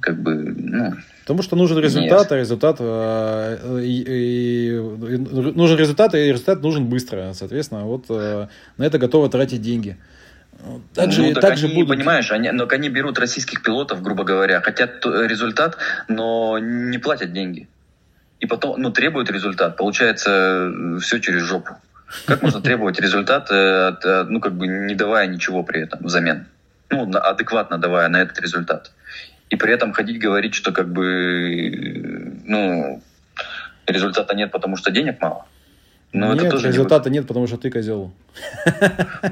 как 0.00 0.20
бы, 0.20 0.34
ну... 0.34 0.94
Потому 1.22 1.42
что 1.42 1.56
нужен 1.56 1.78
результат, 1.78 2.22
Нет. 2.22 2.32
а 2.32 2.36
результат 2.36 2.76
э, 2.80 3.80
и, 3.82 4.74
и, 4.76 4.78
нужен 4.78 5.78
результат, 5.78 6.14
и 6.14 6.18
результат 6.18 6.62
нужен 6.62 6.86
быстро. 6.86 7.32
Соответственно, 7.32 7.84
вот 7.84 8.04
э, 8.10 8.48
на 8.76 8.84
это 8.84 8.98
готовы 8.98 9.30
тратить 9.30 9.62
деньги. 9.62 9.96
Также, 10.94 11.22
ну, 11.22 11.32
так 11.32 11.42
также 11.42 11.66
они, 11.66 11.76
будут... 11.76 11.96
понимаешь, 11.96 12.30
они, 12.30 12.50
но 12.50 12.66
они 12.68 12.90
берут 12.90 13.18
российских 13.18 13.62
пилотов, 13.62 14.02
грубо 14.02 14.24
говоря, 14.24 14.60
хотят 14.60 15.04
результат, 15.06 15.78
но 16.08 16.58
не 16.58 16.98
платят 16.98 17.32
деньги. 17.32 17.68
И 18.40 18.46
потом, 18.46 18.78
ну, 18.78 18.90
требуют 18.90 19.30
результат. 19.30 19.78
Получается, 19.78 20.70
все 21.00 21.20
через 21.20 21.42
жопу. 21.42 21.76
Как 22.26 22.42
можно 22.42 22.60
требовать 22.60 23.00
результат, 23.00 23.50
э, 23.50 24.24
ну, 24.28 24.40
как 24.40 24.54
бы 24.54 24.66
не 24.66 24.94
давая 24.94 25.26
ничего 25.26 25.62
при 25.62 25.84
этом 25.84 26.00
взамен? 26.02 26.46
Ну, 26.90 27.10
адекватно 27.16 27.78
давая 27.78 28.08
на 28.10 28.20
этот 28.20 28.38
результат 28.40 28.92
и 29.54 29.56
при 29.56 29.72
этом 29.72 29.92
ходить 29.92 30.18
говорить, 30.18 30.54
что 30.54 30.72
как 30.72 30.92
бы, 30.92 32.40
ну, 32.44 33.00
результата 33.86 34.34
нет, 34.34 34.50
потому 34.50 34.76
что 34.76 34.90
денег 34.90 35.20
мало. 35.20 35.46
Но 36.12 36.32
нет, 36.32 36.44
это 36.44 36.50
тоже 36.52 36.68
результата 36.68 37.10
не... 37.10 37.18
нет, 37.18 37.26
потому 37.26 37.46
что 37.46 37.56
ты 37.56 37.70
козел. 37.70 38.12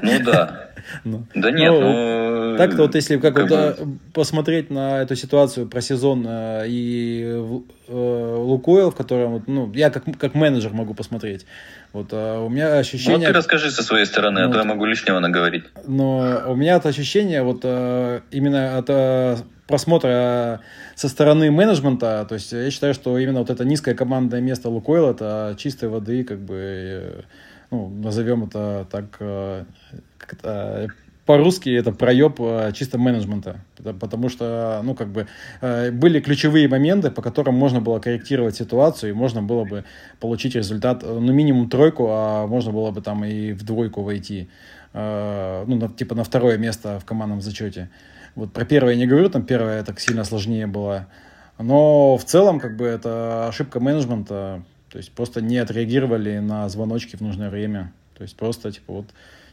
Ну 0.01 0.19
да. 0.25 0.69
Ну, 1.05 1.25
да 1.33 1.49
нет, 1.49 1.71
ну... 1.71 2.51
ну 2.51 2.57
так-то 2.57 2.81
вот 2.81 2.95
если 2.95 3.17
как, 3.17 3.33
как 3.33 3.49
вот 3.49 3.79
бы... 3.79 3.99
посмотреть 4.13 4.69
на 4.69 5.01
эту 5.01 5.15
ситуацию 5.15 5.65
про 5.65 5.79
сезон 5.79 6.25
э, 6.27 6.65
и 6.67 7.23
э, 7.87 8.35
Лукойл, 8.37 8.91
в 8.91 8.95
котором, 8.95 9.45
ну, 9.47 9.71
я 9.73 9.89
как, 9.89 10.03
как 10.19 10.35
менеджер 10.35 10.73
могу 10.73 10.93
посмотреть, 10.93 11.45
вот 11.93 12.11
э, 12.11 12.37
у 12.37 12.49
меня 12.49 12.79
ощущение... 12.79 13.17
Вот 13.17 13.27
ты 13.27 13.33
расскажи 13.33 13.71
со 13.71 13.81
своей 13.81 14.05
стороны, 14.05 14.41
ну, 14.41 14.49
а 14.49 14.51
то 14.51 14.59
я 14.59 14.65
могу 14.65 14.83
лишнего 14.83 15.19
наговорить. 15.19 15.63
Но 15.87 16.43
у 16.47 16.55
меня 16.55 16.75
это 16.75 16.89
ощущение 16.89 17.43
вот 17.43 17.61
э, 17.63 18.19
именно 18.31 18.77
от 18.77 18.89
э, 18.89 19.37
просмотра 19.73 20.59
со 20.93 21.09
стороны 21.09 21.49
менеджмента, 21.49 22.27
то 22.29 22.35
есть 22.35 22.51
я 22.51 22.69
считаю, 22.69 22.93
что 22.93 23.17
именно 23.17 23.39
вот 23.39 23.49
это 23.49 23.65
низкое 23.65 23.95
командное 23.95 24.39
место 24.39 24.69
Лукойл 24.69 25.09
это 25.09 25.55
чистой 25.57 25.89
воды, 25.89 26.23
как 26.23 26.39
бы, 26.39 26.55
э, 26.55 27.21
ну, 27.71 27.89
назовем 27.89 28.43
это 28.43 28.85
так, 28.91 29.17
э, 29.19 29.65
по-русски 31.25 31.71
это 31.71 31.91
проеб 31.91 32.39
э, 32.39 32.71
чисто 32.75 32.99
менеджмента, 32.99 33.61
потому 33.99 34.29
что, 34.29 34.81
ну, 34.83 34.93
как 34.93 35.07
бы, 35.07 35.25
были 35.91 36.19
ключевые 36.19 36.67
моменты, 36.67 37.09
по 37.09 37.23
которым 37.23 37.55
можно 37.55 37.81
было 37.81 37.97
корректировать 37.97 38.55
ситуацию, 38.55 39.09
и 39.09 39.13
можно 39.13 39.41
было 39.41 39.63
бы 39.63 39.85
получить 40.19 40.53
результат, 40.53 41.01
ну, 41.01 41.33
минимум 41.33 41.67
тройку, 41.67 42.09
а 42.11 42.45
можно 42.45 42.71
было 42.71 42.91
бы 42.91 43.01
там 43.01 43.25
и 43.25 43.53
в 43.53 43.63
двойку 43.63 44.03
войти, 44.03 44.49
ну, 44.93 45.65
на, 45.65 45.89
типа 45.89 46.13
на 46.13 46.23
второе 46.23 46.59
место 46.59 46.99
в 46.99 47.05
командном 47.05 47.41
зачете. 47.41 47.89
Вот 48.35 48.51
про 48.51 48.65
первое 48.65 48.93
я 48.93 48.99
не 48.99 49.07
говорю, 49.07 49.29
там 49.29 49.45
первое 49.45 49.83
так 49.83 49.99
сильно 49.99 50.23
сложнее 50.23 50.67
было. 50.67 51.07
Но 51.59 52.17
в 52.17 52.25
целом, 52.25 52.59
как 52.59 52.75
бы, 52.75 52.85
это 52.85 53.47
ошибка 53.47 53.79
менеджмента. 53.79 54.63
То 54.89 54.97
есть 54.97 55.11
просто 55.11 55.41
не 55.41 55.57
отреагировали 55.57 56.39
на 56.39 56.67
звоночки 56.69 57.15
в 57.15 57.21
нужное 57.21 57.49
время. 57.49 57.91
То 58.15 58.23
есть 58.23 58.35
просто, 58.35 58.71
типа, 58.71 58.93
вот, 58.93 59.05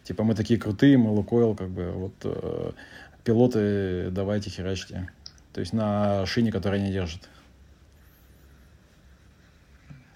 типа, 0.05 0.25
мы 0.25 0.35
такие 0.35 0.59
крутые, 0.59 0.99
мы 0.99 1.11
Лукойл, 1.13 1.55
как 1.55 1.71
бы, 1.71 1.91
вот, 1.93 2.15
э, 2.25 2.73
пилоты 3.25 4.11
давайте 4.11 4.51
херачьте. 4.51 5.11
То 5.53 5.61
есть 5.61 5.73
на 5.73 6.25
шине, 6.27 6.53
которая 6.53 6.81
не 6.81 6.93
держит. 6.93 7.29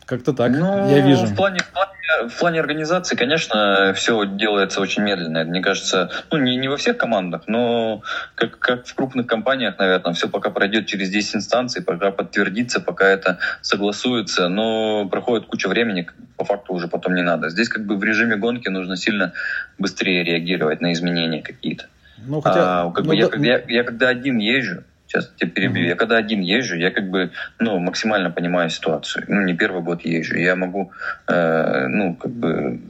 Как-то 0.06 0.32
так, 0.32 0.52
ну, 0.52 0.90
я 0.90 1.00
вижу. 1.00 1.26
В 1.26 1.34
плане, 1.34 1.60
в 1.60 1.70
плане 1.70 1.94
в 2.28 2.38
плане 2.38 2.60
организации, 2.60 3.16
конечно, 3.16 3.92
все 3.94 4.24
делается 4.24 4.80
очень 4.80 5.02
медленно. 5.02 5.44
Мне 5.44 5.60
кажется, 5.60 6.10
ну, 6.30 6.38
не, 6.38 6.56
не 6.56 6.68
во 6.68 6.76
всех 6.76 6.96
командах, 6.96 7.42
но 7.46 8.02
как, 8.34 8.58
как 8.58 8.86
в 8.86 8.94
крупных 8.94 9.26
компаниях, 9.26 9.78
наверное, 9.78 10.14
все 10.14 10.28
пока 10.28 10.50
пройдет 10.50 10.86
через 10.86 11.10
10 11.10 11.36
инстанций, 11.36 11.82
пока 11.82 12.10
подтвердится, 12.10 12.80
пока 12.80 13.08
это 13.08 13.38
согласуется, 13.62 14.48
но 14.48 15.08
проходит 15.08 15.46
куча 15.46 15.68
времени, 15.68 16.08
по 16.36 16.44
факту 16.44 16.74
уже 16.74 16.88
потом 16.88 17.14
не 17.14 17.22
надо. 17.22 17.48
Здесь 17.50 17.68
как 17.68 17.84
бы 17.84 17.96
в 17.96 18.04
режиме 18.04 18.36
гонки 18.36 18.68
нужно 18.68 18.96
сильно 18.96 19.32
быстрее 19.78 20.24
реагировать 20.24 20.80
на 20.80 20.92
изменения 20.92 21.42
какие-то. 21.42 21.86
Ну, 22.26 22.40
хотя, 22.40 22.82
а, 22.82 22.90
как 22.90 23.04
ну, 23.04 23.10
бы 23.10 23.20
да, 23.20 23.36
я, 23.36 23.56
я, 23.56 23.64
я 23.68 23.84
когда 23.84 24.08
один 24.08 24.38
езжу, 24.38 24.84
Сейчас 25.14 25.30
тебя 25.36 25.50
перебью. 25.50 25.84
Mm-hmm. 25.84 25.88
Я 25.88 25.94
когда 25.94 26.16
один 26.16 26.40
езжу, 26.40 26.76
я 26.76 26.90
как 26.90 27.08
бы 27.08 27.30
ну, 27.60 27.78
максимально 27.78 28.30
понимаю 28.30 28.68
ситуацию. 28.68 29.24
Ну, 29.28 29.42
не 29.42 29.54
первый 29.54 29.82
год 29.82 30.04
езжу. 30.04 30.36
Я 30.36 30.56
могу, 30.56 30.90
э, 31.28 31.86
ну, 31.86 32.16
как 32.16 32.32
бы, 32.32 32.80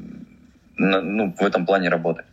на, 0.77 1.03
ну, 1.03 1.35
в 1.39 1.45
этом 1.45 1.67
плане 1.67 1.91
работать. 1.91 2.25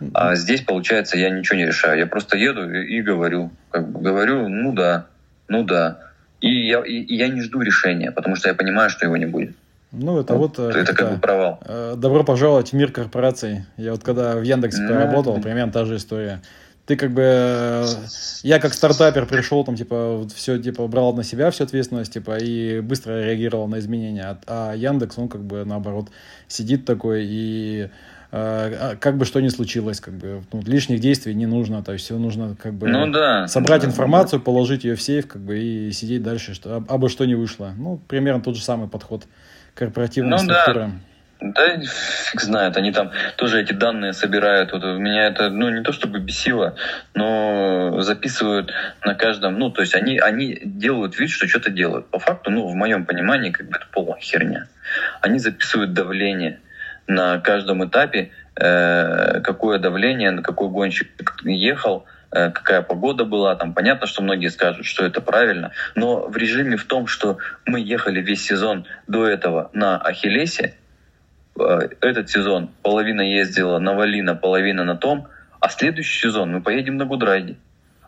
Mm-hmm. 0.00 0.10
А 0.12 0.34
здесь, 0.34 0.60
получается, 0.60 1.16
я 1.16 1.30
ничего 1.30 1.56
не 1.56 1.66
решаю. 1.66 1.98
Я 1.98 2.06
просто 2.06 2.36
еду 2.36 2.70
и, 2.70 2.98
и 2.98 3.00
говорю. 3.00 3.50
Как 3.70 3.88
бы 3.88 4.00
говорю, 4.00 4.48
ну 4.48 4.72
да, 4.74 5.06
ну 5.48 5.64
да. 5.64 5.98
И 6.42 6.68
я, 6.68 6.80
и, 6.80 7.00
и 7.00 7.16
я 7.16 7.28
не 7.28 7.40
жду 7.40 7.62
решения, 7.62 8.10
потому 8.10 8.36
что 8.36 8.50
я 8.50 8.54
понимаю, 8.54 8.90
что 8.90 9.06
его 9.06 9.16
не 9.16 9.26
будет. 9.26 9.56
Ну, 9.92 10.20
это 10.20 10.34
вот... 10.34 10.58
вот 10.58 10.74
это 10.74 10.94
как 10.94 11.12
бы 11.12 11.18
провал. 11.18 11.60
Э, 11.64 11.94
добро 11.96 12.22
пожаловать 12.22 12.70
в 12.70 12.72
мир 12.74 12.92
корпораций. 12.92 13.64
Я 13.78 13.92
вот 13.92 14.02
когда 14.02 14.36
в 14.36 14.42
Яндексе 14.42 14.82
mm-hmm. 14.82 14.88
поработал, 14.88 15.40
примерно 15.40 15.72
та 15.72 15.86
же 15.86 15.96
история. 15.96 16.42
Ты 16.86 16.96
как 16.96 17.12
бы, 17.12 17.22
э, 17.24 17.86
я 18.42 18.58
как 18.58 18.74
стартапер 18.74 19.26
пришел, 19.26 19.64
там, 19.64 19.76
типа, 19.76 20.26
все, 20.34 20.58
типа, 20.58 20.86
брал 20.88 21.14
на 21.14 21.22
себя 21.22 21.50
всю 21.50 21.64
ответственность, 21.64 22.12
типа, 22.12 22.38
и 22.38 22.80
быстро 22.80 23.24
реагировал 23.24 23.68
на 23.68 23.78
изменения. 23.78 24.24
А, 24.46 24.72
а 24.72 24.74
Яндекс, 24.74 25.16
он, 25.18 25.28
как 25.28 25.44
бы, 25.44 25.64
наоборот, 25.64 26.08
сидит 26.48 26.84
такой 26.84 27.24
и 27.24 27.88
э, 28.32 28.96
как 28.98 29.16
бы 29.16 29.24
что 29.24 29.40
ни 29.40 29.48
случилось, 29.48 30.00
как 30.00 30.14
бы 30.14 30.42
ну, 30.52 30.62
лишних 30.62 30.98
действий 31.00 31.34
не 31.34 31.46
нужно, 31.46 31.84
то 31.84 31.92
есть 31.92 32.04
все 32.04 32.18
нужно 32.18 32.56
как 32.60 32.74
бы 32.74 32.88
ну, 32.88 33.06
да. 33.12 33.46
собрать 33.46 33.84
информацию, 33.84 34.40
положить 34.40 34.84
ее 34.84 34.96
в 34.96 35.02
сейф, 35.02 35.28
как 35.28 35.42
бы 35.42 35.58
и 35.58 35.92
сидеть 35.92 36.22
дальше, 36.22 36.54
что 36.54 36.84
абы 36.88 37.08
что 37.08 37.24
не 37.26 37.34
вышло. 37.34 37.72
Ну 37.76 38.00
примерно 38.08 38.42
тот 38.42 38.56
же 38.56 38.62
самый 38.62 38.88
подход 38.88 39.24
корпоративной 39.74 40.30
ну, 40.30 40.38
структуры. 40.38 40.80
Да. 40.80 40.92
Да, 41.42 41.76
фиг 41.76 42.40
знает, 42.40 42.76
они 42.76 42.92
там 42.92 43.10
тоже 43.36 43.60
эти 43.60 43.72
данные 43.72 44.12
собирают. 44.12 44.70
Вот 44.72 44.84
меня 44.84 45.26
это, 45.26 45.50
ну, 45.50 45.70
не 45.70 45.82
то 45.82 45.90
чтобы 45.90 46.20
бесило, 46.20 46.76
но 47.14 48.00
записывают 48.00 48.72
на 49.04 49.16
каждом, 49.16 49.58
ну, 49.58 49.70
то 49.70 49.80
есть 49.80 49.96
они, 49.96 50.18
они 50.18 50.60
делают 50.62 51.18
вид, 51.18 51.30
что 51.30 51.48
что-то 51.48 51.70
делают. 51.70 52.08
По 52.10 52.20
факту, 52.20 52.52
ну, 52.52 52.68
в 52.68 52.74
моем 52.76 53.06
понимании, 53.06 53.50
как 53.50 53.68
бы 53.68 53.76
это 53.76 53.86
полная 53.90 54.20
херня. 54.20 54.68
Они 55.20 55.40
записывают 55.40 55.92
давление 55.92 56.60
на 57.08 57.40
каждом 57.40 57.84
этапе, 57.84 58.30
э, 58.54 59.40
какое 59.40 59.80
давление, 59.80 60.30
на 60.30 60.42
какой 60.42 60.68
гонщик 60.68 61.08
ехал, 61.42 62.06
э, 62.30 62.50
какая 62.50 62.82
погода 62.82 63.24
была, 63.24 63.56
там 63.56 63.74
понятно, 63.74 64.06
что 64.06 64.22
многие 64.22 64.48
скажут, 64.48 64.86
что 64.86 65.04
это 65.04 65.20
правильно, 65.20 65.72
но 65.96 66.28
в 66.28 66.36
режиме 66.36 66.76
в 66.76 66.84
том, 66.84 67.08
что 67.08 67.38
мы 67.66 67.80
ехали 67.80 68.20
весь 68.20 68.44
сезон 68.44 68.86
до 69.08 69.26
этого 69.26 69.70
на 69.72 69.98
Achilles 69.98 70.60
е, 70.60 70.76
этот 71.56 72.30
сезон 72.30 72.70
половина 72.82 73.20
ездила 73.20 73.78
на 73.78 73.94
Valino, 73.94 74.34
половина 74.34 74.84
на 74.84 74.96
том, 74.96 75.28
а 75.60 75.68
следующий 75.68 76.20
сезон 76.20 76.52
мы 76.52 76.62
поедем 76.62 76.96
на 76.96 77.04
Goodride 77.04 77.46
е. 77.46 77.56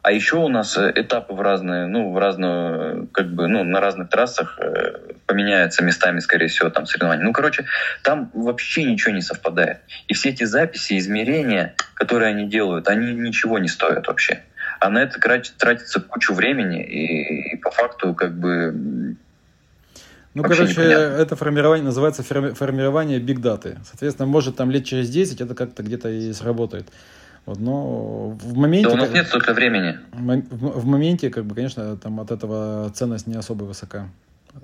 А 0.05 0.13
еще 0.13 0.37
у 0.37 0.49
нас 0.49 0.77
э, 0.77 0.93
этапы 0.95 1.33
в 1.33 1.41
разные, 1.41 1.87
ну, 1.87 2.13
в 2.13 2.19
разную, 2.19 3.07
как 3.07 3.33
бы, 3.33 3.49
ну, 3.49 3.65
на 3.65 3.81
разных 3.81 4.11
трассах 4.11 4.59
э, 4.61 4.99
поменяются 5.25 5.83
местами, 5.83 6.19
скорее 6.19 6.49
всего, 6.49 6.69
там 6.69 6.85
соревнования. 6.85 7.25
Ну, 7.25 7.33
короче, 7.33 7.65
там 8.03 8.31
вообще 8.35 8.85
ничего 8.85 9.15
не 9.15 9.23
совпадает. 9.23 9.79
И 10.07 10.13
все 10.13 10.29
эти 10.29 10.45
записи, 10.45 10.99
измерения, 10.99 11.75
которые 11.95 12.29
они 12.29 12.47
делают, 12.47 12.89
они 12.89 13.15
ничего 13.15 13.59
не 13.59 13.69
стоят 13.69 14.07
вообще. 14.07 14.43
А 14.79 14.91
на 14.91 14.99
это 14.99 15.19
тратится 15.19 16.01
кучу 16.01 16.35
времени, 16.35 16.85
и, 16.85 17.55
и 17.55 17.57
по 17.57 17.71
факту, 17.71 18.13
как 18.13 18.39
бы, 18.39 19.17
ну, 20.35 20.43
Вообще 20.43 20.62
короче, 20.62 20.81
непонятно. 20.81 21.23
это 21.23 21.37
формирование 21.37 21.85
называется 21.85 22.23
формирование 22.23 23.21
биг 23.21 23.41
даты. 23.41 23.79
Соответственно, 23.85 24.26
может 24.26 24.57
там 24.57 24.71
лет 24.71 24.85
через 24.85 25.09
10 25.09 25.41
это 25.41 25.55
как-то 25.55 25.85
где-то 25.85 26.09
и 26.09 26.33
сработает. 26.33 26.88
Вот, 27.47 27.61
но 27.61 28.31
в 28.31 28.57
моменте... 28.57 28.88
Да 28.88 28.95
у 28.95 28.97
нас 28.97 29.11
нет 29.11 29.29
столько 29.29 29.53
времени. 29.53 29.99
В, 30.12 30.87
моменте, 30.87 31.31
как 31.31 31.45
бы, 31.45 31.55
конечно, 31.55 31.97
там 31.97 32.19
от 32.19 32.31
этого 32.31 32.91
ценность 32.95 33.26
не 33.26 33.37
особо 33.37 33.64
высока. 33.64 34.09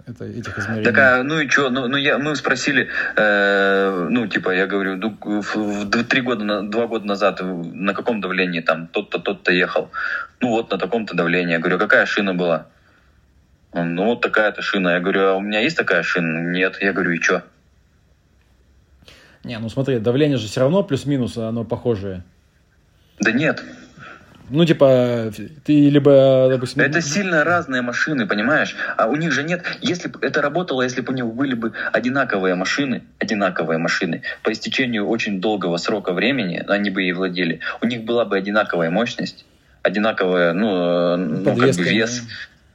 Это, 0.07 0.25
этих 0.25 0.59
измерений. 0.59 0.85
Так, 0.85 0.99
а, 0.99 1.23
ну 1.23 1.41
и 1.41 1.49
что? 1.49 1.69
Ну, 1.69 1.89
ну 1.89 1.97
я, 1.97 2.19
мы 2.19 2.35
спросили, 2.37 2.89
э, 3.17 4.09
ну, 4.09 4.27
типа, 4.29 4.50
я 4.50 4.67
говорю, 4.67 4.97
ну, 4.97 5.17
в, 5.21 5.57
в, 5.57 6.05
три 6.05 6.23
года, 6.23 6.62
два 6.62 6.87
года 6.87 7.07
назад 7.07 7.41
на 7.43 7.93
каком 7.93 8.21
давлении 8.21 8.61
там 8.61 8.87
тот-то, 8.87 9.19
тот-то 9.19 9.53
ехал? 9.53 9.91
Ну, 10.41 10.49
вот 10.49 10.71
на 10.71 10.79
таком-то 10.79 11.15
давлении. 11.15 11.53
Я 11.53 11.59
говорю, 11.59 11.77
«А 11.77 11.81
какая 11.81 12.07
шина 12.07 12.35
была? 12.35 12.67
Ну, 13.73 14.05
вот 14.05 14.21
такая-то 14.21 14.62
шина. 14.62 14.95
Я 14.95 15.00
говорю, 15.00 15.27
а 15.27 15.35
у 15.35 15.41
меня 15.41 15.61
есть 15.61 15.77
такая 15.77 16.03
шина? 16.03 16.50
Нет. 16.50 16.79
Я 16.81 16.93
говорю, 16.93 17.12
и 17.12 17.21
что? 17.21 17.45
Не, 19.45 19.59
ну 19.59 19.69
смотри, 19.69 19.99
давление 19.99 20.39
же 20.39 20.49
все 20.49 20.61
равно 20.61 20.83
плюс-минус, 20.83 21.37
оно 21.39 21.65
похожее. 21.65 22.25
Да 23.21 23.33
нет. 23.33 23.62
Ну, 24.50 24.65
типа, 24.65 25.31
ты 25.65 25.89
либо, 25.89 26.49
допустим... 26.50 26.83
Это 26.83 27.00
сильно 27.00 27.45
разные 27.45 27.83
машины, 27.83 28.27
понимаешь? 28.27 28.75
А 28.97 29.07
у 29.07 29.15
них 29.15 29.31
же 29.31 29.45
нет... 29.45 29.65
Если 29.81 30.09
бы 30.09 30.19
это 30.27 30.43
работало, 30.43 30.83
если 30.83 31.03
бы 31.03 31.12
у 31.12 31.17
них 31.17 31.27
были 31.27 31.55
бы 31.55 31.73
одинаковые 31.93 32.57
машины, 32.57 33.05
одинаковые 33.21 33.79
машины, 33.79 34.23
по 34.43 34.50
истечению 34.50 35.07
очень 35.07 35.41
долгого 35.41 35.77
срока 35.77 36.12
времени, 36.12 36.65
они 36.67 36.91
бы 36.91 37.03
ей 37.03 37.12
владели, 37.12 37.61
у 37.81 37.87
них 37.87 38.03
была 38.03 38.25
бы 38.25 38.37
одинаковая 38.37 38.91
мощность, 38.91 39.47
одинаковая, 39.83 40.53
ну, 40.53 41.16
ну 41.16 41.44
как 41.44 41.55
бы 41.55 41.85
вес, 41.85 42.25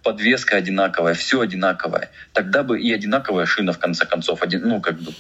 подвеска 0.06 0.56
одинаковая, 0.58 1.16
все 1.16 1.42
одинаковое, 1.42 2.12
тогда 2.32 2.62
бы 2.62 2.80
и 2.80 2.94
одинаковая 2.94 3.48
шина, 3.48 3.74
в 3.74 3.80
конце 3.80 4.06
концов, 4.06 4.44
один, 4.44 4.62
ну, 4.68 4.80
как 4.80 5.00
бы, 5.00 5.12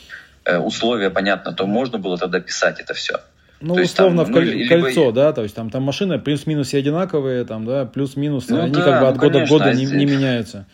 э, 0.46 0.60
условия, 0.60 1.10
понятно, 1.10 1.54
то 1.54 1.66
можно 1.66 1.98
было 1.98 2.20
тогда 2.20 2.40
писать 2.40 2.80
это 2.80 2.94
все. 2.94 3.20
Ну, 3.62 3.76
то 3.76 3.82
условно, 3.82 4.22
есть, 4.22 4.32
там, 4.32 4.44
в 4.44 4.46
коль- 4.46 4.64
ну, 4.64 4.68
кольцо, 4.70 5.02
либо... 5.02 5.12
да, 5.12 5.34
то 5.34 5.42
есть 5.42 5.56
там, 5.56 5.72
там 5.72 5.82
машины 5.82 6.20
плюс-минус 6.20 6.68
все 6.68 6.78
одинаковые, 6.78 7.46
там, 7.46 7.66
да, 7.66 7.86
плюс-минус, 7.86 8.48
ну, 8.48 8.62
они 8.62 8.74
да, 8.74 8.84
как 8.84 9.02
бы 9.02 9.08
от 9.08 9.16
ну, 9.16 9.22
года 9.22 9.46
к 9.46 9.50
году 9.50 9.72
не, 9.72 9.86
не 9.86 10.06
меняются. 10.06 10.68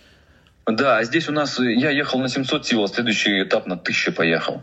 Да, 0.66 0.98
а 0.98 1.04
здесь 1.06 1.30
у 1.30 1.32
нас, 1.32 1.58
я 1.60 1.90
ехал 1.90 2.20
на 2.20 2.28
700 2.28 2.66
сил, 2.66 2.84
а 2.84 2.88
следующий 2.90 3.42
этап 3.42 3.66
на 3.66 3.76
1000 3.76 4.12
поехал 4.12 4.62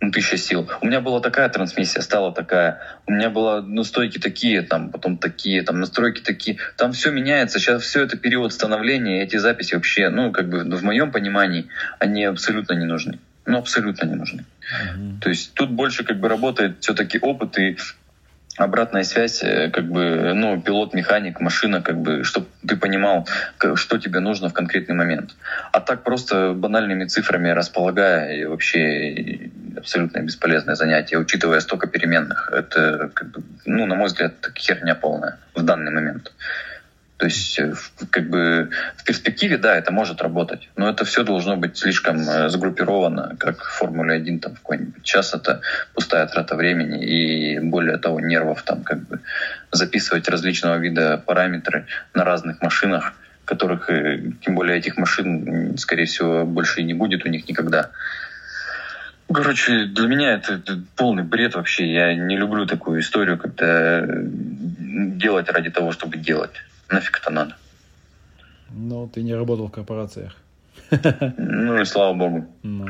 ну, 0.00 0.10
тысяча 0.12 0.36
сил. 0.36 0.70
У 0.80 0.86
меня 0.86 1.00
была 1.00 1.20
такая 1.20 1.48
трансмиссия, 1.48 2.02
стала 2.02 2.32
такая. 2.32 2.80
У 3.06 3.12
меня 3.12 3.30
была 3.30 3.60
ну, 3.62 3.82
стойки 3.82 4.18
такие, 4.18 4.62
там, 4.62 4.90
потом 4.90 5.18
такие, 5.18 5.62
там, 5.62 5.80
настройки 5.80 6.20
такие. 6.20 6.58
Там 6.76 6.92
все 6.92 7.10
меняется. 7.10 7.58
Сейчас 7.58 7.82
все 7.82 8.04
это 8.04 8.16
период 8.16 8.52
становления. 8.52 9.22
Эти 9.22 9.36
записи 9.36 9.74
вообще, 9.74 10.08
ну, 10.08 10.30
как 10.30 10.48
бы 10.48 10.60
в 10.64 10.84
моем 10.84 11.10
понимании, 11.10 11.68
они 11.98 12.24
абсолютно 12.24 12.74
не 12.74 12.86
нужны. 12.86 13.18
Ну, 13.44 13.58
абсолютно 13.58 14.06
не 14.06 14.14
нужны. 14.14 14.44
Mm-hmm. 14.44 15.20
То 15.20 15.30
есть 15.30 15.54
тут 15.54 15.70
больше 15.70 16.04
как 16.04 16.20
бы 16.20 16.28
работает 16.28 16.76
все-таки 16.80 17.18
опыт 17.18 17.58
и 17.58 17.76
обратная 18.58 19.04
связь, 19.04 19.42
э, 19.42 19.70
как 19.70 19.84
бы, 19.84 20.32
ну, 20.34 20.60
пилот, 20.60 20.94
механик, 20.94 21.40
машина, 21.40 21.80
как 21.82 21.96
бы, 21.98 22.24
чтобы 22.24 22.46
ты 22.66 22.76
понимал, 22.76 23.26
что 23.74 23.98
тебе 23.98 24.20
нужно 24.20 24.48
в 24.48 24.52
конкретный 24.52 24.94
момент. 24.94 25.34
А 25.72 25.80
так 25.80 26.02
просто 26.02 26.52
банальными 26.52 27.04
цифрами 27.04 27.50
располагая, 27.50 28.36
и 28.36 28.44
вообще 28.44 29.50
абсолютно 29.76 30.20
бесполезное 30.20 30.74
занятие, 30.74 31.18
учитывая 31.18 31.60
столько 31.60 31.86
переменных. 31.86 32.50
Это, 32.52 33.10
как 33.14 33.30
бы, 33.30 33.42
ну, 33.64 33.86
на 33.86 33.94
мой 33.94 34.06
взгляд, 34.06 34.34
херня 34.56 34.94
полная 34.94 35.38
в 35.54 35.62
данный 35.62 35.92
момент. 35.92 36.32
То 37.18 37.26
есть, 37.26 37.58
э, 37.58 37.74
как 38.10 38.30
бы 38.30 38.70
в 38.96 39.04
перспективе, 39.04 39.58
да, 39.58 39.74
это 39.76 39.92
может 39.92 40.22
работать, 40.22 40.68
но 40.76 40.88
это 40.88 41.04
все 41.04 41.24
должно 41.24 41.56
быть 41.56 41.76
слишком 41.76 42.20
э, 42.20 42.48
сгруппировано, 42.48 43.34
как 43.40 43.64
в 43.64 43.76
Формуле 43.76 44.14
1 44.14 44.38
там 44.38 44.54
какой-нибудь. 44.54 45.02
Сейчас 45.04 45.34
это 45.34 45.60
пустая 45.94 46.26
трата 46.28 46.54
времени 46.54 47.04
и, 47.04 47.58
более 47.58 47.98
того, 47.98 48.20
нервов 48.20 48.62
там 48.62 48.84
как 48.84 49.00
бы 49.08 49.18
записывать 49.72 50.28
различного 50.28 50.76
вида 50.76 51.20
параметры 51.26 51.86
на 52.14 52.24
разных 52.24 52.62
машинах, 52.62 53.12
которых, 53.44 53.90
э, 53.90 54.22
тем 54.40 54.54
более 54.54 54.78
этих 54.78 54.96
машин, 54.96 55.76
скорее 55.76 56.04
всего, 56.04 56.44
больше 56.44 56.82
и 56.82 56.84
не 56.84 56.94
будет 56.94 57.24
у 57.24 57.28
них 57.28 57.48
никогда. 57.48 57.90
Короче, 59.34 59.86
для 59.86 60.06
меня 60.06 60.34
это, 60.34 60.54
это 60.54 60.80
полный 60.94 61.24
бред 61.24 61.56
вообще. 61.56 61.92
Я 61.92 62.14
не 62.14 62.36
люблю 62.36 62.64
такую 62.64 63.00
историю, 63.00 63.38
когда 63.38 64.06
делать 64.06 65.50
ради 65.50 65.70
того, 65.70 65.90
чтобы 65.90 66.16
делать. 66.16 66.62
Нафиг 66.90 67.18
это 67.20 67.30
надо? 67.30 67.56
Ну, 68.70 69.08
ты 69.08 69.22
не 69.22 69.34
работал 69.34 69.66
в 69.68 69.70
корпорациях. 69.70 70.36
Ну 70.90 71.80
и 71.80 71.84
слава 71.84 72.14
богу. 72.14 72.46
Ну, 72.62 72.86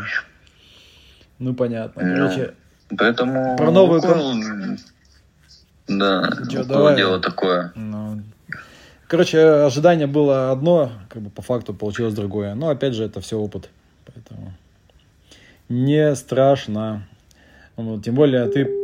ну 1.38 1.54
понятно. 1.54 2.02
Ну, 2.04 2.16
Короче, 2.16 2.54
поэтому 2.96 3.56
про 3.56 3.70
новую 3.70 4.00
Лукойл... 4.00 4.78
Да, 5.88 6.30
Чё, 6.50 6.64
давай. 6.64 6.96
дело 6.96 7.18
такое. 7.18 7.72
Ну, 7.74 8.22
короче, 9.06 9.40
ожидание 9.40 10.06
было 10.06 10.50
одно, 10.52 10.92
как 11.08 11.22
бы 11.22 11.30
по 11.30 11.40
факту 11.40 11.72
получилось 11.72 12.14
другое. 12.14 12.54
Но 12.54 12.68
опять 12.68 12.94
же, 12.94 13.04
это 13.04 13.20
все 13.20 13.38
опыт. 13.38 13.70
Поэтому 14.04 14.52
не 15.68 16.14
страшно. 16.14 17.06
Ну, 17.76 18.00
тем 18.00 18.14
более 18.14 18.46
ты 18.48 18.77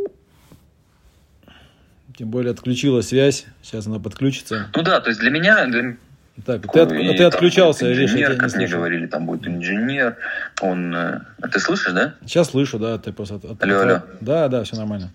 тем 2.16 2.30
более 2.30 2.52
отключила 2.52 3.00
связь. 3.00 3.46
Сейчас 3.62 3.86
она 3.86 3.98
подключится. 3.98 4.68
Ну 4.74 4.82
да, 4.82 5.00
то 5.00 5.08
есть 5.10 5.20
для 5.20 5.30
меня... 5.30 5.66
Для... 5.66 5.96
Так, 6.44 6.70
ты, 6.72 6.80
от, 6.80 6.92
и, 6.92 7.16
ты 7.16 7.22
отключался, 7.22 7.92
инженер, 7.92 8.08
Леша, 8.08 8.18
я 8.18 8.26
тебя 8.26 8.36
как 8.38 8.56
мне 8.56 8.66
говорили, 8.66 9.06
там 9.06 9.24
будет 9.26 9.46
инженер, 9.46 10.16
он... 10.60 10.92
А 10.94 11.22
ты 11.52 11.60
слышишь, 11.60 11.92
да? 11.92 12.14
Сейчас 12.22 12.50
слышу, 12.50 12.78
да, 12.78 12.98
ты 12.98 13.12
просто... 13.12 13.36
От, 13.36 13.62
алло, 13.62 13.80
алло. 13.80 14.02
Да, 14.20 14.48
да, 14.48 14.64
все 14.64 14.76
нормально. 14.76 15.12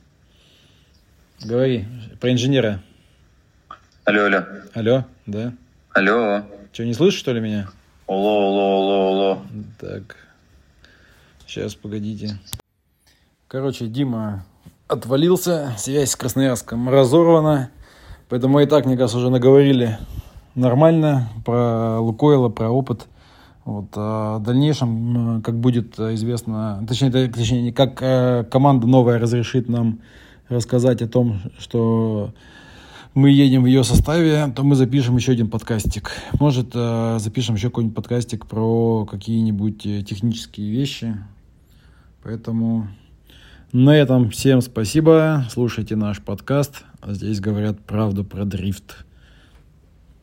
Говори, 1.43 1.85
про 2.21 2.31
инженера. 2.31 2.81
Алло, 4.05 4.25
алло. 4.25 4.45
Алло, 4.73 5.05
да. 5.25 5.53
Алло. 5.91 6.45
Что, 6.71 6.85
не 6.85 6.93
слышишь, 6.93 7.19
что 7.19 7.33
ли, 7.33 7.41
меня? 7.41 7.67
Алло, 8.07 8.47
алло, 8.47 8.75
алло, 8.77 9.07
алло. 9.07 9.45
Так, 9.77 10.15
сейчас, 11.45 11.75
погодите. 11.75 12.39
Короче, 13.47 13.87
Дима 13.87 14.45
отвалился, 14.89 15.73
связь 15.77 16.09
с 16.09 16.15
Красноярском 16.15 16.89
разорвана. 16.89 17.69
Поэтому 18.27 18.55
мы 18.55 18.63
и 18.63 18.65
так, 18.65 18.85
мне 18.85 18.97
кажется, 18.97 19.19
уже 19.19 19.29
наговорили 19.29 19.97
нормально 20.55 21.29
про 21.45 21.99
Лукойла, 21.99 22.49
про 22.49 22.69
опыт. 22.69 23.07
Вот, 23.65 23.89
а 23.95 24.39
в 24.39 24.43
дальнейшем, 24.43 25.43
как 25.43 25.59
будет 25.59 25.99
известно, 25.99 26.83
точнее, 26.87 27.11
точнее 27.11 27.71
как 27.71 28.01
э, 28.01 28.43
команда 28.49 28.87
новая 28.87 29.19
разрешит 29.19 29.69
нам 29.69 29.99
рассказать 30.47 31.03
о 31.03 31.07
том, 31.07 31.39
что 31.59 32.33
мы 33.13 33.29
едем 33.29 33.63
в 33.63 33.65
ее 33.67 33.83
составе, 33.83 34.51
то 34.55 34.63
мы 34.63 34.75
запишем 34.75 35.17
еще 35.17 35.33
один 35.33 35.51
подкастик. 35.51 36.11
Может, 36.39 36.71
э, 36.73 37.17
запишем 37.19 37.55
еще 37.55 37.69
какой-нибудь 37.69 37.95
подкастик 37.95 38.47
про 38.47 39.05
какие-нибудь 39.05 39.85
э, 39.85 40.01
технические 40.01 40.71
вещи. 40.71 41.15
Поэтому 42.23 42.87
на 43.71 43.95
этом 43.95 44.29
всем 44.31 44.61
спасибо. 44.61 45.45
Слушайте 45.49 45.95
наш 45.95 46.21
подкаст. 46.21 46.83
Здесь 47.05 47.39
говорят 47.39 47.79
правду 47.85 48.23
про 48.23 48.45
дрифт. 48.45 49.05